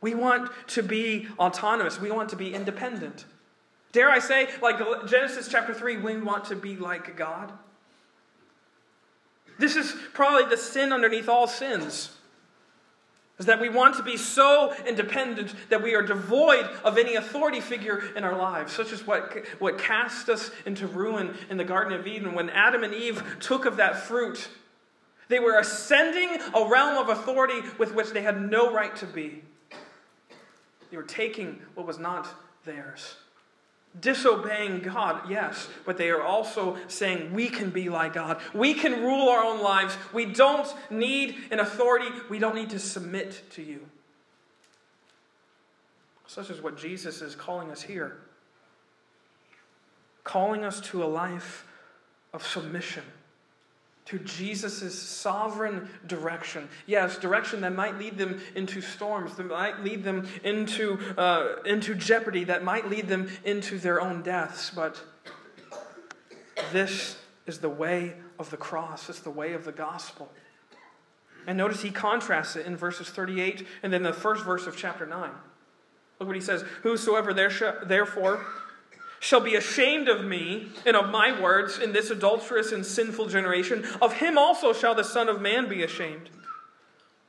We 0.00 0.14
want 0.14 0.50
to 0.68 0.82
be 0.82 1.28
autonomous, 1.38 2.00
we 2.00 2.10
want 2.10 2.30
to 2.30 2.36
be 2.36 2.54
independent. 2.54 3.24
Dare 3.94 4.10
I 4.10 4.18
say, 4.18 4.48
like 4.60 4.76
Genesis 5.06 5.46
chapter 5.48 5.72
3, 5.72 5.98
we 5.98 6.16
want 6.18 6.46
to 6.46 6.56
be 6.56 6.76
like 6.76 7.16
God. 7.16 7.52
This 9.56 9.76
is 9.76 9.94
probably 10.12 10.50
the 10.50 10.60
sin 10.60 10.92
underneath 10.92 11.28
all 11.28 11.46
sins 11.46 12.10
is 13.38 13.46
that 13.46 13.60
we 13.60 13.68
want 13.68 13.96
to 13.96 14.02
be 14.02 14.16
so 14.16 14.74
independent 14.86 15.54
that 15.68 15.82
we 15.82 15.94
are 15.94 16.02
devoid 16.02 16.68
of 16.84 16.98
any 16.98 17.14
authority 17.14 17.60
figure 17.60 18.02
in 18.16 18.24
our 18.24 18.36
lives, 18.36 18.72
such 18.72 18.92
as 18.92 19.06
what, 19.06 19.44
what 19.58 19.78
cast 19.78 20.28
us 20.28 20.50
into 20.66 20.86
ruin 20.86 21.34
in 21.48 21.56
the 21.56 21.64
Garden 21.64 21.92
of 21.92 22.06
Eden 22.06 22.34
when 22.34 22.50
Adam 22.50 22.82
and 22.84 22.94
Eve 22.94 23.22
took 23.40 23.64
of 23.64 23.76
that 23.76 23.96
fruit. 23.96 24.48
They 25.28 25.40
were 25.40 25.58
ascending 25.58 26.40
a 26.54 26.68
realm 26.68 26.98
of 26.98 27.08
authority 27.08 27.60
with 27.78 27.94
which 27.94 28.10
they 28.10 28.22
had 28.22 28.40
no 28.40 28.72
right 28.72 28.94
to 28.96 29.06
be. 29.06 29.42
They 30.90 30.96
were 30.96 31.02
taking 31.04 31.60
what 31.74 31.86
was 31.86 31.98
not 31.98 32.28
theirs 32.64 33.16
disobeying 34.00 34.80
God, 34.80 35.30
yes, 35.30 35.68
but 35.84 35.96
they 35.96 36.10
are 36.10 36.22
also 36.22 36.76
saying 36.88 37.32
we 37.32 37.48
can 37.48 37.70
be 37.70 37.88
like 37.88 38.14
God. 38.14 38.40
We 38.52 38.74
can 38.74 39.02
rule 39.02 39.28
our 39.28 39.44
own 39.44 39.62
lives. 39.62 39.96
We 40.12 40.26
don't 40.26 40.72
need 40.90 41.36
an 41.50 41.60
authority, 41.60 42.08
we 42.28 42.38
don't 42.38 42.54
need 42.54 42.70
to 42.70 42.78
submit 42.78 43.42
to 43.52 43.62
you. 43.62 43.86
Such 46.26 46.50
is 46.50 46.60
what 46.60 46.76
Jesus 46.76 47.22
is 47.22 47.34
calling 47.36 47.70
us 47.70 47.82
here, 47.82 48.16
calling 50.24 50.64
us 50.64 50.80
to 50.80 51.04
a 51.04 51.06
life 51.06 51.66
of 52.32 52.44
submission 52.44 53.04
to 54.06 54.18
Jesus' 54.18 54.98
sovereign 54.98 55.88
direction. 56.06 56.68
Yes, 56.86 57.16
direction 57.16 57.62
that 57.62 57.74
might 57.74 57.98
lead 57.98 58.18
them 58.18 58.40
into 58.54 58.80
storms, 58.80 59.36
that 59.36 59.46
might 59.46 59.82
lead 59.82 60.04
them 60.04 60.28
into, 60.42 60.98
uh, 61.16 61.62
into 61.64 61.94
jeopardy, 61.94 62.44
that 62.44 62.62
might 62.62 62.88
lead 62.88 63.08
them 63.08 63.30
into 63.44 63.78
their 63.78 64.00
own 64.00 64.22
deaths. 64.22 64.70
But 64.70 65.02
this 66.72 67.16
is 67.46 67.58
the 67.58 67.70
way 67.70 68.14
of 68.38 68.50
the 68.50 68.56
cross, 68.56 69.08
it's 69.08 69.20
the 69.20 69.30
way 69.30 69.54
of 69.54 69.64
the 69.64 69.72
gospel. 69.72 70.30
And 71.46 71.58
notice 71.58 71.82
he 71.82 71.90
contrasts 71.90 72.56
it 72.56 72.66
in 72.66 72.76
verses 72.76 73.08
38 73.08 73.66
and 73.82 73.92
then 73.92 74.02
the 74.02 74.12
first 74.12 74.44
verse 74.44 74.66
of 74.66 74.76
chapter 74.76 75.06
9. 75.06 75.30
Look 76.18 76.26
what 76.26 76.36
he 76.36 76.40
says 76.40 76.64
Whosoever 76.82 77.34
therefore 77.34 78.44
shall 79.24 79.40
be 79.40 79.54
ashamed 79.54 80.06
of 80.06 80.22
me 80.22 80.68
and 80.84 80.94
of 80.94 81.08
my 81.08 81.40
words 81.40 81.78
in 81.78 81.94
this 81.94 82.10
adulterous 82.10 82.72
and 82.72 82.84
sinful 82.84 83.26
generation, 83.26 83.82
of 84.02 84.12
him 84.12 84.36
also 84.36 84.74
shall 84.74 84.94
the 84.94 85.02
Son 85.02 85.30
of 85.30 85.40
Man 85.40 85.66
be 85.66 85.82
ashamed 85.82 86.28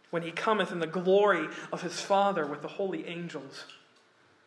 when 0.10 0.22
he 0.22 0.30
cometh 0.30 0.74
in 0.74 0.80
the 0.80 0.88
glory 0.88 1.48
of 1.72 1.82
his 1.82 2.02
Father 2.02 2.46
with 2.46 2.62
the 2.62 2.68
holy 2.68 3.08
angels. 3.08 3.64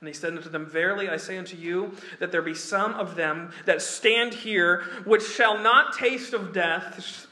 And 0.01 0.09
he 0.09 0.13
said 0.13 0.37
unto 0.37 0.51
them, 0.51 0.67
Verily 0.67 1.09
I 1.09 1.17
say 1.17 1.39
unto 1.39 1.57
you, 1.57 1.93
that 2.19 2.31
there 2.33 2.43
be 2.43 2.55
some 2.55 2.93
of 2.93 3.17
them 3.17 3.53
that 3.65 3.81
stand 3.81 4.35
here 4.35 4.83
which 5.07 5.27
shall 5.27 5.57
not 5.57 5.95
taste 5.95 6.35
of 6.35 6.53
death 6.53 7.27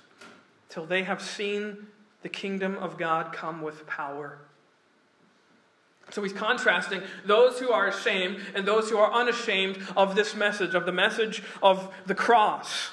till 0.71 0.87
they 0.87 1.03
have 1.03 1.21
seen 1.21 1.89
the 2.23 2.31
kingdom 2.31 2.79
of 2.79 2.97
God 2.97 3.35
come 3.35 3.61
with 3.61 3.87
power. 3.87 4.39
So 6.17 6.23
he's 6.23 6.33
contrasting 6.33 7.03
those 7.27 7.59
who 7.59 7.73
are 7.73 7.89
ashamed 7.89 8.39
and 8.55 8.67
those 8.67 8.89
who 8.89 8.97
are 8.97 9.13
unashamed 9.13 9.77
of 9.99 10.15
this 10.15 10.35
message, 10.35 10.75
of 10.75 10.87
the 10.87 10.93
message 10.93 11.43
of 11.63 11.95
the 12.07 12.15
cross. 12.15 12.89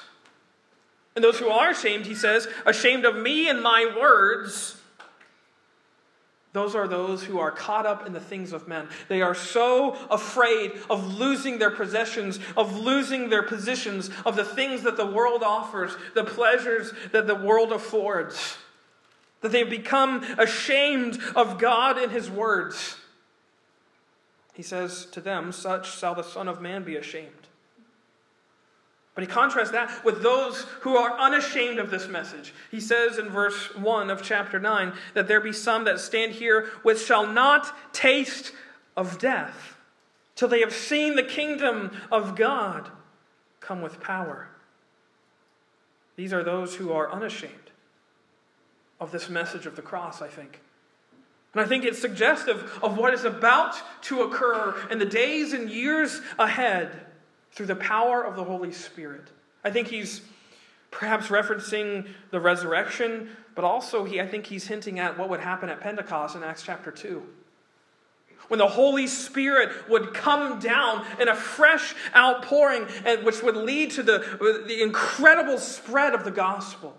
And 1.16 1.24
those 1.24 1.38
who 1.38 1.48
are 1.48 1.70
ashamed, 1.70 2.04
he 2.04 2.14
says, 2.14 2.46
ashamed 2.66 3.06
of 3.06 3.16
me 3.16 3.48
and 3.48 3.62
my 3.62 3.96
words, 3.98 4.76
those 6.52 6.74
are 6.74 6.86
those 6.86 7.24
who 7.24 7.38
are 7.38 7.50
caught 7.50 7.86
up 7.86 8.06
in 8.06 8.12
the 8.12 8.20
things 8.20 8.52
of 8.52 8.68
men. 8.68 8.88
They 9.08 9.22
are 9.22 9.34
so 9.34 9.96
afraid 10.10 10.72
of 10.90 11.14
losing 11.18 11.58
their 11.58 11.70
possessions, 11.70 12.38
of 12.58 12.76
losing 12.76 13.30
their 13.30 13.42
positions, 13.42 14.10
of 14.26 14.36
the 14.36 14.44
things 14.44 14.82
that 14.82 14.98
the 14.98 15.06
world 15.06 15.42
offers, 15.42 15.96
the 16.14 16.24
pleasures 16.24 16.92
that 17.12 17.26
the 17.26 17.34
world 17.34 17.72
affords, 17.72 18.58
that 19.40 19.50
they've 19.50 19.70
become 19.70 20.22
ashamed 20.36 21.18
of 21.34 21.58
God 21.58 21.96
and 21.96 22.12
his 22.12 22.30
words. 22.30 22.98
He 24.54 24.62
says 24.62 25.06
to 25.06 25.20
them, 25.20 25.52
Such 25.52 25.98
shall 25.98 26.14
the 26.14 26.22
Son 26.22 26.48
of 26.48 26.62
Man 26.62 26.84
be 26.84 26.96
ashamed. 26.96 27.48
But 29.14 29.22
he 29.22 29.28
contrasts 29.28 29.70
that 29.70 30.04
with 30.04 30.22
those 30.22 30.62
who 30.80 30.96
are 30.96 31.18
unashamed 31.18 31.78
of 31.78 31.90
this 31.90 32.08
message. 32.08 32.52
He 32.70 32.80
says 32.80 33.18
in 33.18 33.28
verse 33.28 33.74
1 33.76 34.10
of 34.10 34.22
chapter 34.22 34.58
9 34.58 34.92
that 35.14 35.28
there 35.28 35.40
be 35.40 35.52
some 35.52 35.84
that 35.84 36.00
stand 36.00 36.32
here 36.32 36.70
which 36.82 37.04
shall 37.04 37.26
not 37.26 37.76
taste 37.92 38.52
of 38.96 39.18
death 39.18 39.76
till 40.34 40.48
they 40.48 40.60
have 40.60 40.72
seen 40.72 41.14
the 41.14 41.22
kingdom 41.22 41.92
of 42.10 42.34
God 42.34 42.90
come 43.60 43.82
with 43.82 44.00
power. 44.00 44.48
These 46.16 46.32
are 46.32 46.42
those 46.42 46.76
who 46.76 46.92
are 46.92 47.10
unashamed 47.10 47.52
of 49.00 49.12
this 49.12 49.28
message 49.28 49.66
of 49.66 49.76
the 49.76 49.82
cross, 49.82 50.22
I 50.22 50.28
think. 50.28 50.60
And 51.54 51.60
I 51.62 51.66
think 51.66 51.84
it's 51.84 52.00
suggestive 52.00 52.78
of 52.82 52.98
what 52.98 53.14
is 53.14 53.24
about 53.24 53.76
to 54.02 54.22
occur 54.22 54.74
in 54.90 54.98
the 54.98 55.06
days 55.06 55.52
and 55.52 55.70
years 55.70 56.20
ahead 56.38 56.90
through 57.52 57.66
the 57.66 57.76
power 57.76 58.22
of 58.22 58.34
the 58.34 58.44
Holy 58.44 58.72
Spirit. 58.72 59.28
I 59.62 59.70
think 59.70 59.88
he's 59.88 60.20
perhaps 60.90 61.28
referencing 61.28 62.08
the 62.30 62.40
resurrection, 62.40 63.30
but 63.54 63.64
also 63.64 64.04
he, 64.04 64.20
I 64.20 64.26
think 64.26 64.46
he's 64.46 64.66
hinting 64.66 64.98
at 64.98 65.16
what 65.16 65.30
would 65.30 65.40
happen 65.40 65.68
at 65.68 65.80
Pentecost 65.80 66.34
in 66.34 66.42
Acts 66.42 66.62
chapter 66.62 66.90
2 66.90 67.22
when 68.48 68.58
the 68.58 68.68
Holy 68.68 69.06
Spirit 69.06 69.70
would 69.88 70.12
come 70.12 70.58
down 70.58 71.04
in 71.18 71.28
a 71.28 71.34
fresh 71.34 71.94
outpouring, 72.14 72.86
and 73.04 73.24
which 73.24 73.42
would 73.42 73.56
lead 73.56 73.90
to 73.92 74.02
the, 74.02 74.64
the 74.66 74.82
incredible 74.82 75.58
spread 75.58 76.14
of 76.14 76.24
the 76.24 76.30
gospel. 76.30 76.94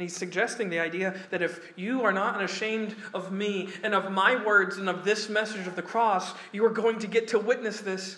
And 0.00 0.08
he's 0.08 0.16
suggesting 0.16 0.70
the 0.70 0.78
idea 0.78 1.14
that 1.28 1.42
if 1.42 1.74
you 1.76 2.04
are 2.04 2.12
not 2.12 2.42
ashamed 2.42 2.96
of 3.12 3.30
me 3.30 3.68
and 3.82 3.94
of 3.94 4.10
my 4.10 4.42
words 4.42 4.78
and 4.78 4.88
of 4.88 5.04
this 5.04 5.28
message 5.28 5.66
of 5.66 5.76
the 5.76 5.82
cross, 5.82 6.32
you 6.52 6.64
are 6.64 6.70
going 6.70 7.00
to 7.00 7.06
get 7.06 7.28
to 7.28 7.38
witness 7.38 7.80
this. 7.82 8.16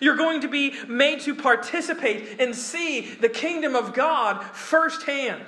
You're 0.00 0.16
going 0.16 0.40
to 0.40 0.48
be 0.48 0.74
made 0.88 1.20
to 1.20 1.36
participate 1.36 2.40
and 2.40 2.56
see 2.56 3.02
the 3.02 3.28
kingdom 3.28 3.76
of 3.76 3.94
God 3.94 4.42
firsthand. 4.46 5.44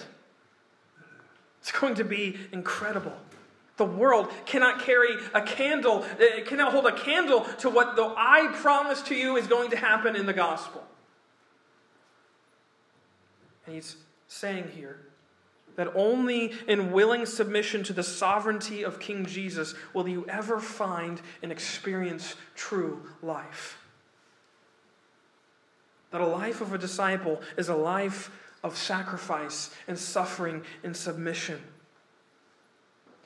It's 1.58 1.72
going 1.72 1.96
to 1.96 2.04
be 2.04 2.38
incredible. 2.52 3.16
The 3.78 3.84
world 3.84 4.32
cannot 4.44 4.82
carry 4.82 5.16
a 5.34 5.42
candle, 5.42 6.04
it 6.20 6.46
cannot 6.46 6.70
hold 6.70 6.86
a 6.86 6.96
candle 6.96 7.40
to 7.58 7.68
what 7.68 7.96
the 7.96 8.14
I 8.16 8.52
promise 8.62 9.02
to 9.02 9.16
you 9.16 9.36
is 9.36 9.48
going 9.48 9.70
to 9.70 9.76
happen 9.76 10.14
in 10.14 10.24
the 10.24 10.32
gospel. 10.32 10.84
And 13.66 13.74
he's 13.74 13.96
saying 14.28 14.70
here 14.76 15.00
that 15.76 15.92
only 15.94 16.52
in 16.66 16.92
willing 16.92 17.26
submission 17.26 17.84
to 17.84 17.92
the 17.92 18.02
sovereignty 18.02 18.82
of 18.82 18.98
King 18.98 19.26
Jesus 19.26 19.74
will 19.94 20.08
you 20.08 20.26
ever 20.28 20.58
find 20.58 21.20
and 21.42 21.52
experience 21.52 22.34
true 22.54 23.02
life. 23.22 23.78
That 26.10 26.20
a 26.20 26.26
life 26.26 26.60
of 26.60 26.72
a 26.72 26.78
disciple 26.78 27.40
is 27.56 27.68
a 27.68 27.76
life 27.76 28.30
of 28.64 28.76
sacrifice 28.76 29.70
and 29.86 29.98
suffering 29.98 30.62
and 30.82 30.96
submission. 30.96 31.60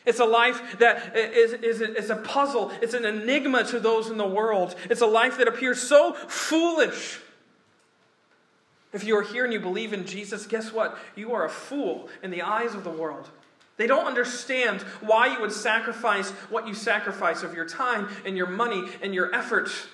It's 0.07 0.19
a 0.19 0.25
life 0.25 0.79
that 0.79 1.17
is, 1.17 1.53
is, 1.53 1.81
is 1.81 2.11
a 2.11 2.17
puzzle. 2.17 2.73
It's 2.81 2.95
an 2.95 3.05
enigma 3.05 3.65
to 3.65 3.79
those 3.79 4.09
in 4.09 4.17
the 4.17 4.27
world. 4.27 4.75
It's 4.89 5.03
a 5.03 5.07
life 5.07 5.39
that 5.39 5.47
appears 5.47 5.81
so 5.81 6.15
foolish. 6.15 7.21
If 8.93 9.05
you 9.05 9.17
are 9.17 9.23
here 9.23 9.45
and 9.45 9.53
you 9.53 9.61
believe 9.61 9.93
in 9.93 10.05
Jesus, 10.05 10.47
guess 10.47 10.73
what? 10.73 10.99
You 11.15 11.33
are 11.33 11.45
a 11.45 11.51
fool 11.51 12.09
in 12.23 12.31
the 12.31 12.43
eyes 12.43 12.75
of 12.75 12.85
the 12.85 12.91
world. 12.91 13.29
They 13.77 13.87
don't 13.87 14.07
understand 14.07 14.83
why 15.01 15.33
you 15.33 15.41
would 15.41 15.53
sacrifice 15.53 16.31
what 16.51 16.69
you 16.69 16.75
sacrifice 16.75 17.43
of 17.43 17.55
your 17.55 17.65
time 17.65 18.09
and 18.27 18.37
your 18.37 18.49
money 18.49 18.85
and 19.01 19.15
your 19.15 19.35
efforts 19.35 19.87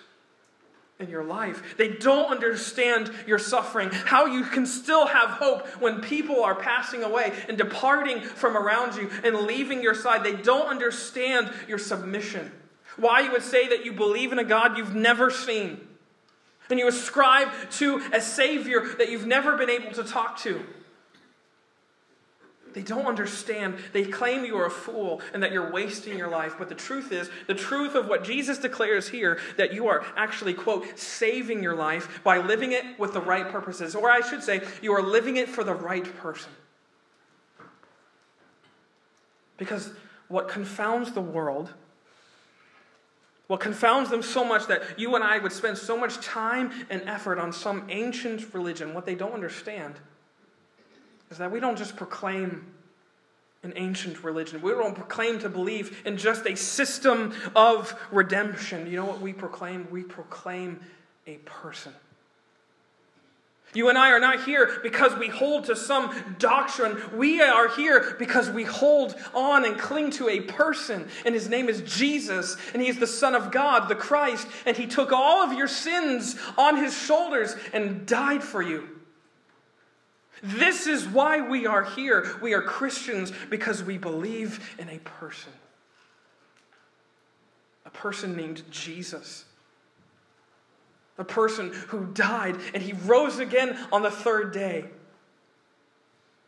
in 0.99 1.11
your 1.11 1.25
life. 1.25 1.77
They 1.77 1.89
don't 1.89 2.31
understand 2.31 3.13
your 3.27 3.39
suffering, 3.39 3.91
how 3.91 4.27
you 4.27 4.45
can 4.45 4.67
still 4.67 5.07
have 5.07 5.31
hope 5.31 5.67
when 5.81 6.01
people 6.01 6.43
are 6.43 6.55
passing 6.55 7.05
away 7.05 7.33
and 7.49 7.59
departing 7.59 8.21
from 8.21 8.57
around 8.57 8.97
you 8.97 9.11
and 9.23 9.37
leaving 9.41 9.83
your 9.83 9.95
side. 9.95 10.25
They 10.25 10.35
don't 10.35 10.69
understand 10.69 11.53
your 11.69 11.79
submission. 11.79 12.51
Why 12.97 13.21
you 13.21 13.33
would 13.33 13.43
say 13.43 13.69
that 13.69 13.85
you 13.85 13.93
believe 13.93 14.33
in 14.33 14.39
a 14.39 14.45
God 14.45 14.79
you've 14.79 14.95
never 14.95 15.31
seen. 15.31 15.87
And 16.71 16.79
you 16.79 16.89
ascribe 16.89 17.49
to 17.73 18.03
a 18.13 18.21
Savior 18.21 18.87
that 18.99 19.11
you've 19.11 19.27
never 19.27 19.57
been 19.57 19.71
able 19.71 19.93
to 19.93 20.05
talk 20.05 20.39
to. 20.41 20.65
They 22.77 22.83
don't 22.83 23.07
understand. 23.07 23.79
They 23.95 24.05
claim 24.05 24.45
you 24.45 24.59
are 24.59 24.67
a 24.67 24.71
fool 24.71 25.23
and 25.33 25.43
that 25.43 25.51
you're 25.51 25.71
wasting 25.71 26.19
your 26.19 26.29
life. 26.29 26.57
But 26.59 26.69
the 26.69 26.75
truth 26.75 27.11
is, 27.11 27.31
the 27.47 27.55
truth 27.55 27.95
of 27.95 28.07
what 28.07 28.23
Jesus 28.23 28.59
declares 28.59 29.09
here, 29.09 29.39
that 29.57 29.73
you 29.73 29.89
are 29.89 30.05
actually, 30.15 30.53
quote, 30.53 30.99
saving 30.99 31.63
your 31.63 31.75
life 31.75 32.21
by 32.23 32.37
living 32.37 32.73
it 32.73 32.85
with 32.99 33.15
the 33.15 33.21
right 33.23 33.49
purposes. 33.49 33.95
Or 33.95 34.11
I 34.11 34.21
should 34.21 34.43
say, 34.43 34.61
you 34.83 34.93
are 34.93 35.01
living 35.01 35.39
it 35.39 35.49
for 35.49 35.65
the 35.65 35.73
right 35.73 36.05
person. 36.19 36.53
Because 39.57 39.91
what 40.29 40.49
confounds 40.49 41.13
the 41.13 41.23
world, 41.23 41.73
what 43.47 43.61
confounds 43.61 44.11
them 44.11 44.23
so 44.23 44.45
much 44.45 44.67
that 44.67 44.99
you 44.99 45.15
and 45.15 45.23
I 45.23 45.39
would 45.39 45.53
spend 45.53 45.79
so 45.79 45.97
much 45.97 46.17
time 46.21 46.73
and 46.91 47.03
effort 47.03 47.39
on 47.39 47.53
some 47.53 47.87
ancient 47.89 48.53
religion, 48.53 48.93
what 48.93 49.07
they 49.07 49.15
don't 49.15 49.33
understand 49.33 49.95
is 51.31 51.39
that 51.39 51.51
we 51.51 51.61
don't 51.61 51.77
just 51.77 51.97
proclaim 51.97 52.67
an 53.63 53.73
ancient 53.77 54.23
religion. 54.23 54.63
We 54.63 54.73
don't 54.73 54.95
proclaim 54.95 55.39
to 55.41 55.49
believe 55.49 56.03
in 56.05 56.17
just 56.17 56.47
a 56.47 56.57
system 56.57 57.35
of 57.55 57.99
redemption. 58.13 58.89
You 58.89 58.97
know 58.97 59.05
what 59.05 59.21
we 59.21 59.33
proclaim? 59.33 59.89
We 59.91 60.03
proclaim 60.03 60.81
a 61.27 61.37
person. 61.39 61.93
You 63.77 63.91
and 63.91 63.99
I 63.99 64.11
are 64.11 64.19
not 64.19 64.45
here 64.45 64.81
because 64.83 65.15
we 65.19 65.29
hold 65.29 65.67
to 65.67 65.77
some 65.77 66.37
doctrine. 66.39 66.99
We 67.15 67.43
are 67.43 67.69
here 67.69 68.17
because 68.19 68.49
we 68.49 68.65
hold 68.65 69.15
on 69.35 69.67
and 69.67 69.79
cling 69.79 70.13
to 70.13 70.31
a 70.31 70.41
person, 70.41 71.07
and 71.27 71.35
his 71.35 71.51
name 71.51 71.69
is 71.69 71.83
Jesus, 71.83 72.57
and 72.73 72.81
he 72.81 72.89
is 72.89 72.99
the 72.99 73.07
Son 73.07 73.35
of 73.35 73.53
God, 73.53 73.91
the 73.91 73.95
Christ, 73.95 74.49
and 74.65 74.75
he 74.75 74.87
took 74.87 75.13
all 75.13 75.45
of 75.45 75.53
your 75.53 75.69
sins 75.69 76.37
on 76.57 76.79
his 76.79 76.97
shoulders 76.97 77.55
and 77.75 78.07
died 78.07 78.43
for 78.43 78.63
you. 78.63 78.89
This 80.43 80.87
is 80.87 81.07
why 81.07 81.47
we 81.47 81.67
are 81.67 81.85
here. 81.85 82.39
We 82.41 82.55
are 82.55 82.63
Christians 82.63 83.31
because 83.51 83.83
we 83.83 83.99
believe 83.99 84.75
in 84.79 84.89
a 84.89 84.99
person. 85.01 85.53
A 87.85 87.91
person 87.91 88.37
named 88.37 88.63
Jesus. 88.71 89.45
A 91.19 91.25
person 91.25 91.73
who 91.89 92.07
died 92.07 92.57
and 92.75 92.83
he 92.83 92.93
rose 92.93 93.39
again 93.39 93.79
on 93.93 94.03
the 94.03 94.11
third 94.11 94.53
day. 94.53 94.85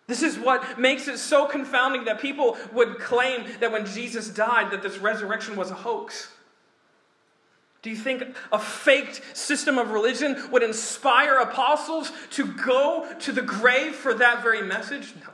This 0.07 0.23
is 0.23 0.39
what 0.39 0.79
makes 0.79 1.07
it 1.07 1.19
so 1.19 1.47
confounding 1.47 2.05
that 2.07 2.21
people 2.21 2.57
would 2.73 2.99
claim 2.99 3.47
that 3.61 3.71
when 3.71 3.85
Jesus 3.87 4.29
died 4.29 4.71
that 4.71 4.83
this 4.83 4.99
resurrection 4.99 5.55
was 5.55 5.71
a 5.71 5.75
hoax. 5.75 6.29
Do 7.83 7.91
you 7.91 7.97
think 7.97 8.25
a 8.51 8.59
faked 8.59 9.37
system 9.37 9.79
of 9.79 9.91
religion 9.91 10.51
would 10.51 10.63
inspire 10.63 11.39
apostles 11.39 12.11
to 12.31 12.47
go 12.47 13.09
to 13.21 13.33
the 13.33 13.43
grave 13.43 13.95
for 13.95 14.15
that 14.15 14.43
very 14.43 14.63
message? 14.63 15.15
No. 15.21 15.31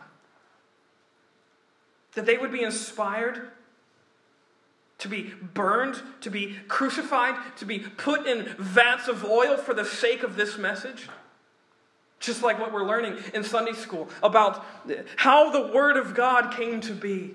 That 2.14 2.26
they 2.26 2.36
would 2.36 2.52
be 2.52 2.62
inspired 2.62 3.50
to 5.04 5.08
be 5.10 5.34
burned, 5.52 6.00
to 6.22 6.30
be 6.30 6.56
crucified, 6.66 7.36
to 7.58 7.66
be 7.66 7.78
put 7.78 8.26
in 8.26 8.46
vats 8.58 9.06
of 9.06 9.22
oil 9.22 9.58
for 9.58 9.74
the 9.74 9.84
sake 9.84 10.22
of 10.22 10.34
this 10.34 10.56
message? 10.56 11.10
Just 12.20 12.42
like 12.42 12.58
what 12.58 12.72
we're 12.72 12.86
learning 12.86 13.18
in 13.34 13.44
Sunday 13.44 13.74
school 13.74 14.08
about 14.22 14.64
how 15.16 15.50
the 15.50 15.74
Word 15.74 15.98
of 15.98 16.14
God 16.14 16.54
came 16.54 16.80
to 16.80 16.92
be. 16.94 17.34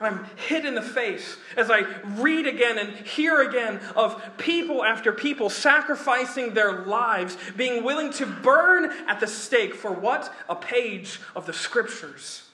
I'm 0.00 0.24
hit 0.48 0.64
in 0.64 0.74
the 0.74 0.80
face 0.80 1.36
as 1.58 1.70
I 1.70 1.80
read 2.16 2.46
again 2.46 2.78
and 2.78 2.90
hear 3.06 3.42
again 3.42 3.78
of 3.94 4.20
people 4.38 4.82
after 4.82 5.12
people 5.12 5.50
sacrificing 5.50 6.54
their 6.54 6.86
lives, 6.86 7.36
being 7.54 7.84
willing 7.84 8.10
to 8.14 8.24
burn 8.24 8.90
at 9.06 9.20
the 9.20 9.26
stake 9.26 9.74
for 9.74 9.92
what? 9.92 10.34
A 10.48 10.56
page 10.56 11.20
of 11.36 11.44
the 11.44 11.52
scriptures. 11.52 12.48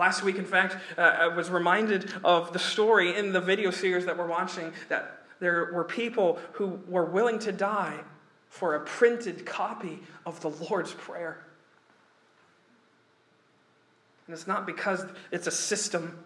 Last 0.00 0.22
week, 0.22 0.36
in 0.36 0.46
fact, 0.46 0.78
uh, 0.96 1.02
I 1.02 1.28
was 1.28 1.50
reminded 1.50 2.10
of 2.24 2.54
the 2.54 2.58
story 2.58 3.14
in 3.14 3.34
the 3.34 3.40
video 3.40 3.70
series 3.70 4.06
that 4.06 4.16
we're 4.16 4.26
watching 4.26 4.72
that 4.88 5.26
there 5.40 5.72
were 5.74 5.84
people 5.84 6.38
who 6.52 6.80
were 6.88 7.04
willing 7.04 7.38
to 7.40 7.52
die 7.52 8.00
for 8.48 8.76
a 8.76 8.80
printed 8.80 9.44
copy 9.44 9.98
of 10.24 10.40
the 10.40 10.48
Lord's 10.48 10.94
Prayer. 10.94 11.44
And 14.26 14.32
it's 14.32 14.46
not 14.46 14.64
because 14.64 15.04
it's 15.30 15.46
a 15.46 15.50
system. 15.50 16.18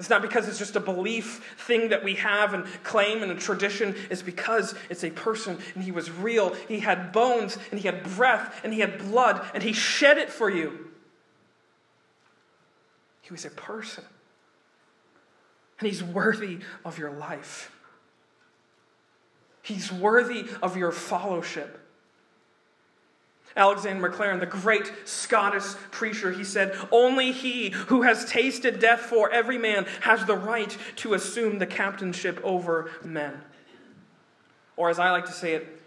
It's 0.00 0.10
not 0.10 0.22
because 0.22 0.48
it's 0.48 0.58
just 0.58 0.74
a 0.74 0.80
belief 0.80 1.54
thing 1.56 1.90
that 1.90 2.02
we 2.02 2.14
have 2.14 2.52
and 2.52 2.64
claim 2.82 3.22
and 3.22 3.30
a 3.30 3.36
tradition. 3.36 3.94
It's 4.10 4.22
because 4.22 4.74
it's 4.90 5.04
a 5.04 5.10
person 5.10 5.56
and 5.76 5.84
he 5.84 5.92
was 5.92 6.10
real. 6.10 6.52
He 6.66 6.80
had 6.80 7.12
bones 7.12 7.56
and 7.70 7.78
he 7.78 7.86
had 7.86 8.02
breath 8.16 8.60
and 8.64 8.74
he 8.74 8.80
had 8.80 8.98
blood 8.98 9.40
and 9.54 9.62
he 9.62 9.72
shed 9.72 10.18
it 10.18 10.32
for 10.32 10.50
you. 10.50 10.86
He 13.26 13.32
was 13.32 13.44
a 13.44 13.50
person. 13.50 14.04
And 15.80 15.88
he's 15.88 16.02
worthy 16.02 16.60
of 16.84 16.96
your 16.96 17.10
life. 17.10 17.72
He's 19.62 19.90
worthy 19.90 20.44
of 20.62 20.76
your 20.76 20.92
fellowship. 20.92 21.80
Alexander 23.56 24.08
Maclaren, 24.08 24.38
the 24.38 24.46
great 24.46 24.92
Scottish 25.06 25.64
preacher, 25.90 26.30
he 26.30 26.44
said, 26.44 26.78
Only 26.92 27.32
he 27.32 27.70
who 27.70 28.02
has 28.02 28.26
tasted 28.26 28.78
death 28.78 29.00
for 29.00 29.28
every 29.32 29.58
man 29.58 29.86
has 30.02 30.24
the 30.24 30.36
right 30.36 30.76
to 30.96 31.14
assume 31.14 31.58
the 31.58 31.66
captainship 31.66 32.38
over 32.44 32.92
men. 33.02 33.40
Or, 34.76 34.88
as 34.88 35.00
I 35.00 35.10
like 35.10 35.24
to 35.24 35.32
say 35.32 35.54
it, 35.54 35.82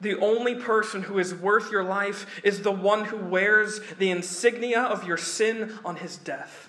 the 0.00 0.18
only 0.20 0.54
person 0.54 1.02
who 1.02 1.18
is 1.18 1.34
worth 1.34 1.70
your 1.70 1.84
life 1.84 2.40
is 2.42 2.62
the 2.62 2.72
one 2.72 3.04
who 3.04 3.18
wears 3.18 3.78
the 3.98 4.10
insignia 4.10 4.80
of 4.80 5.06
your 5.06 5.18
sin 5.18 5.78
on 5.84 5.96
his 5.96 6.16
death. 6.16 6.67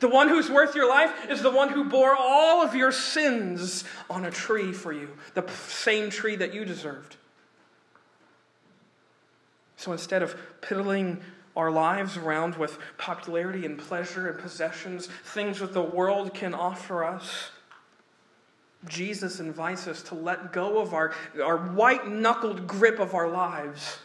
The 0.00 0.08
one 0.08 0.28
who's 0.28 0.50
worth 0.50 0.74
your 0.74 0.88
life 0.88 1.30
is 1.30 1.42
the 1.42 1.50
one 1.50 1.70
who 1.70 1.84
bore 1.84 2.14
all 2.14 2.62
of 2.62 2.74
your 2.74 2.92
sins 2.92 3.84
on 4.10 4.26
a 4.26 4.30
tree 4.30 4.72
for 4.72 4.92
you, 4.92 5.08
the 5.34 5.48
same 5.50 6.10
tree 6.10 6.36
that 6.36 6.52
you 6.52 6.64
deserved. 6.64 7.16
So 9.76 9.92
instead 9.92 10.22
of 10.22 10.36
piddling 10.60 11.22
our 11.56 11.70
lives 11.70 12.18
around 12.18 12.56
with 12.56 12.78
popularity 12.98 13.64
and 13.64 13.78
pleasure 13.78 14.28
and 14.28 14.38
possessions, 14.38 15.06
things 15.24 15.60
that 15.60 15.72
the 15.72 15.82
world 15.82 16.34
can 16.34 16.52
offer 16.52 17.02
us, 17.02 17.50
Jesus 18.86 19.40
invites 19.40 19.88
us 19.88 20.02
to 20.04 20.14
let 20.14 20.52
go 20.52 20.78
of 20.78 20.92
our, 20.92 21.14
our 21.42 21.56
white 21.56 22.06
knuckled 22.06 22.66
grip 22.66 22.98
of 22.98 23.14
our 23.14 23.28
lives 23.28 23.98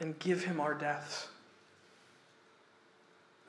and 0.00 0.18
give 0.18 0.44
him 0.44 0.60
our 0.60 0.74
deaths. 0.74 1.28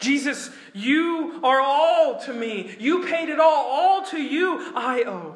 Jesus, 0.08 0.50
you 0.74 1.42
are 1.44 1.60
all 1.60 2.18
to 2.22 2.34
me. 2.34 2.76
You 2.80 3.06
paid 3.06 3.28
it 3.28 3.42
all. 3.42 3.66
All 3.66 4.06
to 4.06 4.18
you 4.18 4.72
I 4.74 5.04
owe. 5.04 5.36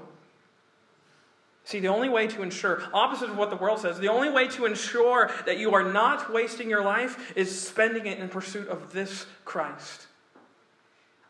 See, 1.66 1.82
the 1.82 1.90
only 1.90 2.08
way 2.08 2.28
to 2.28 2.42
ensure, 2.42 2.82
opposite 2.94 3.30
of 3.30 3.38
what 3.38 3.50
the 3.50 3.58
world 3.58 3.80
says, 3.80 4.00
the 4.00 4.08
only 4.08 4.30
way 4.30 4.48
to 4.48 4.66
ensure 4.66 5.30
that 5.46 5.58
you 5.58 5.74
are 5.74 5.84
not 5.84 6.34
wasting 6.34 6.70
your 6.70 6.84
life 6.84 7.34
is 7.36 7.68
spending 7.68 8.08
it 8.08 8.18
in 8.18 8.30
pursuit 8.30 8.70
of 8.70 8.94
this 8.94 9.26
Christ, 9.44 10.08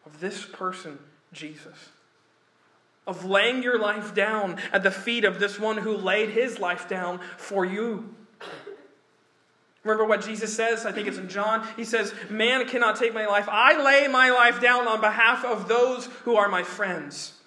of 0.05 0.19
this 0.19 0.45
person, 0.45 0.99
Jesus. 1.33 1.89
Of 3.07 3.25
laying 3.25 3.63
your 3.63 3.79
life 3.79 4.13
down 4.13 4.57
at 4.71 4.83
the 4.83 4.91
feet 4.91 5.25
of 5.25 5.39
this 5.39 5.59
one 5.59 5.77
who 5.77 5.97
laid 5.97 6.29
his 6.29 6.59
life 6.59 6.87
down 6.87 7.19
for 7.37 7.65
you. 7.65 8.15
Remember 9.83 10.05
what 10.05 10.23
Jesus 10.23 10.55
says? 10.55 10.85
I 10.85 10.91
think 10.91 11.07
it's 11.07 11.17
in 11.17 11.27
John. 11.27 11.67
He 11.75 11.85
says, 11.85 12.13
Man 12.29 12.67
cannot 12.67 12.97
take 12.97 13.13
my 13.13 13.25
life. 13.25 13.49
I 13.49 13.81
lay 13.83 14.07
my 14.07 14.29
life 14.29 14.61
down 14.61 14.87
on 14.87 15.01
behalf 15.01 15.43
of 15.43 15.67
those 15.67 16.05
who 16.23 16.35
are 16.35 16.47
my 16.47 16.61
friends. 16.61 17.33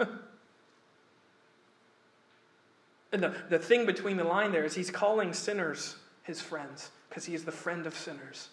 and 3.13 3.23
the, 3.23 3.35
the 3.51 3.59
thing 3.59 3.87
between 3.87 4.17
the 4.17 4.25
line 4.25 4.51
there 4.51 4.65
is 4.65 4.75
he's 4.75 4.91
calling 4.91 5.33
sinners 5.33 5.95
his 6.25 6.41
friends 6.41 6.91
because 7.09 7.25
he 7.25 7.35
is 7.35 7.45
the 7.45 7.53
friend 7.53 7.87
of 7.87 7.95
sinners. 7.95 8.49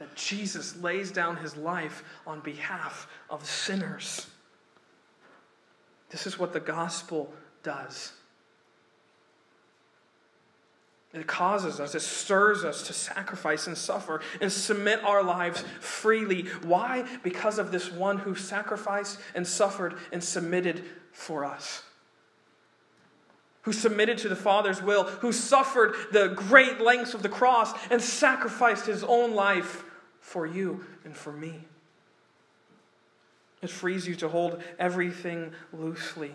That 0.00 0.16
Jesus 0.16 0.76
lays 0.82 1.12
down 1.12 1.36
his 1.36 1.56
life 1.56 2.02
on 2.26 2.40
behalf 2.40 3.06
of 3.30 3.46
sinners. 3.46 4.26
This 6.10 6.26
is 6.26 6.40
what 6.40 6.52
the 6.52 6.58
gospel 6.58 7.32
does. 7.62 8.12
It 11.14 11.28
causes 11.28 11.78
us, 11.78 11.94
it 11.94 12.00
stirs 12.00 12.64
us 12.64 12.88
to 12.88 12.92
sacrifice 12.92 13.68
and 13.68 13.78
suffer 13.78 14.20
and 14.40 14.50
submit 14.50 15.02
our 15.04 15.22
lives 15.22 15.64
freely. 15.78 16.46
Why? 16.64 17.06
Because 17.22 17.60
of 17.60 17.70
this 17.70 17.90
one 17.90 18.18
who 18.18 18.34
sacrificed 18.34 19.20
and 19.32 19.46
suffered 19.46 19.94
and 20.10 20.22
submitted 20.22 20.84
for 21.12 21.44
us. 21.44 21.84
Who 23.62 23.72
submitted 23.72 24.18
to 24.18 24.28
the 24.28 24.34
Father's 24.34 24.82
will, 24.82 25.04
who 25.04 25.30
suffered 25.30 25.94
the 26.10 26.28
great 26.28 26.80
lengths 26.80 27.14
of 27.14 27.22
the 27.22 27.28
cross 27.28 27.72
and 27.92 28.02
sacrificed 28.02 28.86
his 28.86 29.04
own 29.04 29.34
life 29.34 29.84
for 30.20 30.46
you 30.46 30.84
and 31.04 31.16
for 31.16 31.32
me. 31.32 31.60
It 33.62 33.70
frees 33.70 34.06
you 34.08 34.16
to 34.16 34.28
hold 34.28 34.60
everything 34.80 35.52
loosely 35.72 36.32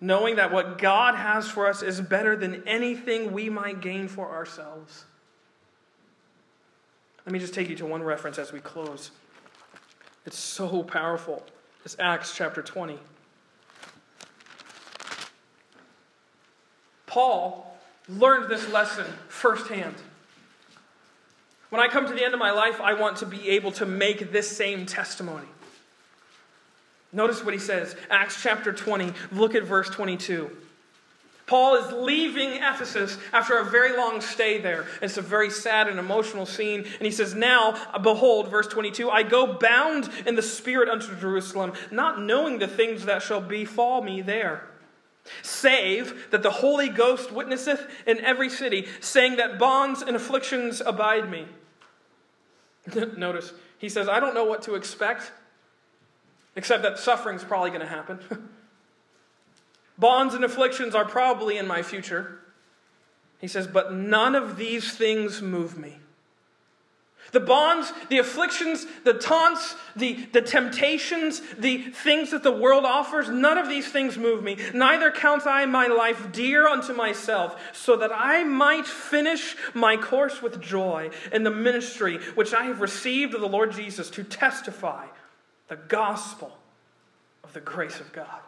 knowing 0.00 0.36
that 0.36 0.52
what 0.52 0.78
God 0.78 1.14
has 1.14 1.48
for 1.48 1.66
us 1.66 1.82
is 1.82 2.00
better 2.00 2.36
than 2.36 2.66
anything 2.66 3.32
we 3.32 3.50
might 3.50 3.80
gain 3.80 4.08
for 4.08 4.30
ourselves. 4.30 5.04
Let 7.26 7.32
me 7.32 7.38
just 7.38 7.52
take 7.52 7.68
you 7.68 7.76
to 7.76 7.86
one 7.86 8.02
reference 8.02 8.38
as 8.38 8.52
we 8.52 8.60
close. 8.60 9.10
It's 10.24 10.38
so 10.38 10.82
powerful. 10.82 11.44
It's 11.84 11.96
Acts 11.98 12.34
chapter 12.34 12.62
20. 12.62 12.98
Paul 17.06 17.76
learned 18.08 18.50
this 18.50 18.68
lesson 18.70 19.06
firsthand. 19.28 19.94
When 21.70 21.82
I 21.82 21.88
come 21.88 22.06
to 22.06 22.14
the 22.14 22.24
end 22.24 22.32
of 22.32 22.40
my 22.40 22.50
life, 22.50 22.80
I 22.80 22.94
want 22.94 23.18
to 23.18 23.26
be 23.26 23.50
able 23.50 23.72
to 23.72 23.86
make 23.86 24.32
this 24.32 24.54
same 24.54 24.86
testimony. 24.86 25.48
Notice 27.12 27.44
what 27.44 27.54
he 27.54 27.60
says, 27.60 27.96
Acts 28.10 28.42
chapter 28.42 28.72
20. 28.72 29.12
Look 29.32 29.54
at 29.54 29.62
verse 29.62 29.88
22. 29.88 30.50
Paul 31.46 31.76
is 31.76 31.92
leaving 31.92 32.50
Ephesus 32.50 33.16
after 33.32 33.56
a 33.56 33.64
very 33.64 33.96
long 33.96 34.20
stay 34.20 34.60
there. 34.60 34.86
It's 35.00 35.16
a 35.16 35.22
very 35.22 35.48
sad 35.48 35.88
and 35.88 35.98
emotional 35.98 36.44
scene. 36.44 36.80
And 36.80 37.02
he 37.02 37.10
says, 37.10 37.34
Now, 37.34 37.74
behold, 38.02 38.48
verse 38.50 38.66
22, 38.66 39.08
I 39.08 39.22
go 39.22 39.54
bound 39.54 40.10
in 40.26 40.36
the 40.36 40.42
Spirit 40.42 40.90
unto 40.90 41.18
Jerusalem, 41.18 41.72
not 41.90 42.20
knowing 42.20 42.58
the 42.58 42.68
things 42.68 43.06
that 43.06 43.22
shall 43.22 43.40
befall 43.40 44.02
me 44.02 44.20
there. 44.20 44.68
Save 45.42 46.30
that 46.30 46.42
the 46.42 46.50
Holy 46.50 46.90
Ghost 46.90 47.32
witnesseth 47.32 47.86
in 48.06 48.20
every 48.20 48.50
city, 48.50 48.86
saying 49.00 49.36
that 49.36 49.58
bonds 49.58 50.02
and 50.02 50.14
afflictions 50.14 50.82
abide 50.84 51.30
me. 51.30 51.46
Notice, 53.16 53.54
he 53.78 53.88
says, 53.88 54.06
I 54.06 54.20
don't 54.20 54.34
know 54.34 54.44
what 54.44 54.62
to 54.62 54.74
expect 54.74 55.32
except 56.58 56.82
that 56.82 56.98
suffering's 56.98 57.44
probably 57.44 57.70
going 57.70 57.82
to 57.82 57.86
happen. 57.86 58.18
Bonds 59.98 60.34
and 60.34 60.44
afflictions 60.44 60.92
are 60.92 61.04
probably 61.04 61.56
in 61.56 61.68
my 61.68 61.82
future. 61.82 62.40
He 63.40 63.46
says, 63.46 63.68
but 63.68 63.92
none 63.92 64.34
of 64.34 64.56
these 64.56 64.92
things 64.96 65.40
move 65.40 65.78
me. 65.78 65.98
The 67.30 67.38
bonds, 67.38 67.92
the 68.08 68.18
afflictions, 68.18 68.86
the 69.04 69.12
taunts, 69.14 69.76
the, 69.94 70.14
the 70.32 70.40
temptations, 70.40 71.40
the 71.58 71.78
things 71.78 72.32
that 72.32 72.42
the 72.42 72.50
world 72.50 72.84
offers, 72.84 73.28
none 73.28 73.58
of 73.58 73.68
these 73.68 73.86
things 73.92 74.18
move 74.18 74.42
me. 74.42 74.56
Neither 74.74 75.12
count 75.12 75.46
I 75.46 75.64
my 75.66 75.86
life 75.86 76.32
dear 76.32 76.66
unto 76.66 76.92
myself, 76.92 77.60
so 77.72 77.96
that 77.96 78.10
I 78.12 78.42
might 78.42 78.86
finish 78.86 79.54
my 79.74 79.96
course 79.96 80.42
with 80.42 80.60
joy 80.60 81.10
in 81.30 81.44
the 81.44 81.50
ministry 81.50 82.18
which 82.34 82.52
I 82.52 82.64
have 82.64 82.80
received 82.80 83.34
of 83.34 83.42
the 83.42 83.48
Lord 83.48 83.70
Jesus 83.70 84.10
to 84.10 84.24
testify 84.24 85.06
the 85.68 85.76
gospel 85.76 86.56
of 87.44 87.52
the 87.52 87.60
grace 87.60 88.00
of 88.00 88.12
God. 88.12 88.40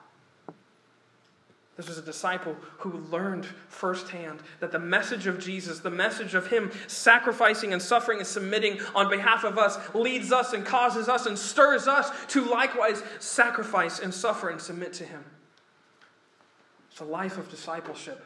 This 1.76 1.88
was 1.88 1.96
a 1.96 2.02
disciple 2.02 2.56
who 2.78 2.98
learned 3.10 3.46
firsthand 3.68 4.40
that 4.58 4.70
the 4.70 4.78
message 4.78 5.26
of 5.26 5.38
Jesus, 5.38 5.78
the 5.78 5.88
message 5.88 6.34
of 6.34 6.48
Him 6.48 6.70
sacrificing 6.88 7.72
and 7.72 7.80
suffering 7.80 8.18
and 8.18 8.26
submitting 8.26 8.80
on 8.94 9.08
behalf 9.08 9.44
of 9.44 9.56
us, 9.56 9.78
leads 9.94 10.30
us 10.30 10.52
and 10.52 10.66
causes 10.66 11.08
us 11.08 11.24
and 11.24 11.38
stirs 11.38 11.88
us 11.88 12.10
to 12.28 12.44
likewise 12.44 13.02
sacrifice 13.18 13.98
and 13.98 14.12
suffer 14.12 14.50
and 14.50 14.60
submit 14.60 14.92
to 14.94 15.04
Him. 15.04 15.24
It's 16.90 17.00
a 17.00 17.04
life 17.04 17.38
of 17.38 17.48
discipleship. 17.50 18.22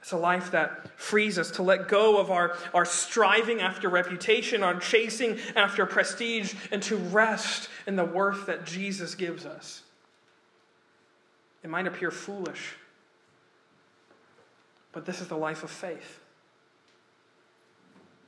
It's 0.00 0.12
a 0.12 0.16
life 0.16 0.52
that 0.52 0.98
frees 0.98 1.38
us 1.38 1.50
to 1.52 1.62
let 1.62 1.88
go 1.88 2.18
of 2.18 2.30
our, 2.30 2.56
our 2.72 2.84
striving 2.84 3.60
after 3.60 3.88
reputation, 3.88 4.62
our 4.62 4.78
chasing 4.78 5.38
after 5.56 5.84
prestige, 5.86 6.54
and 6.70 6.82
to 6.84 6.96
rest 6.96 7.68
in 7.86 7.96
the 7.96 8.04
worth 8.04 8.46
that 8.46 8.64
Jesus 8.64 9.14
gives 9.14 9.44
us. 9.44 9.82
It 11.64 11.70
might 11.70 11.86
appear 11.86 12.10
foolish, 12.10 12.76
but 14.92 15.04
this 15.04 15.20
is 15.20 15.26
the 15.26 15.36
life 15.36 15.64
of 15.64 15.70
faith. 15.70 16.20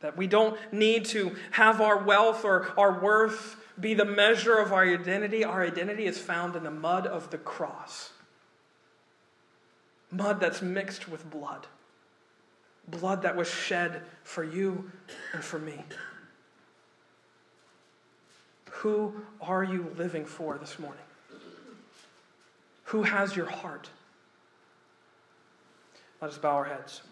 That 0.01 0.17
we 0.17 0.27
don't 0.27 0.59
need 0.73 1.05
to 1.07 1.37
have 1.53 1.81
our 1.81 2.03
wealth 2.03 2.45
or 2.45 2.73
our 2.77 3.01
worth 3.01 3.57
be 3.79 3.95
the 3.95 4.05
measure 4.05 4.57
of 4.57 4.73
our 4.73 4.83
identity. 4.83 5.45
Our 5.45 5.63
identity 5.63 6.07
is 6.07 6.19
found 6.19 6.57
in 6.57 6.65
the 6.65 6.71
mud 6.71 7.07
of 7.07 7.31
the 7.31 7.39
cross 7.39 8.11
mud 10.11 10.41
that's 10.41 10.63
mixed 10.63 11.09
with 11.09 11.29
blood. 11.31 11.67
Blood 12.89 13.23
that 13.23 13.37
was 13.37 13.49
shed 13.49 14.03
for 14.25 14.43
you 14.43 14.91
and 15.33 15.43
for 15.43 15.59
me. 15.59 15.85
Who 18.71 19.15
are 19.41 19.63
you 19.63 19.93
living 19.97 20.25
for 20.25 20.57
this 20.59 20.79
morning? 20.79 21.03
Who 22.85 23.03
has 23.03 23.37
your 23.37 23.47
heart? 23.47 23.91
Let 26.21 26.31
us 26.33 26.39
bow 26.39 26.57
our 26.57 26.65
heads. 26.65 27.03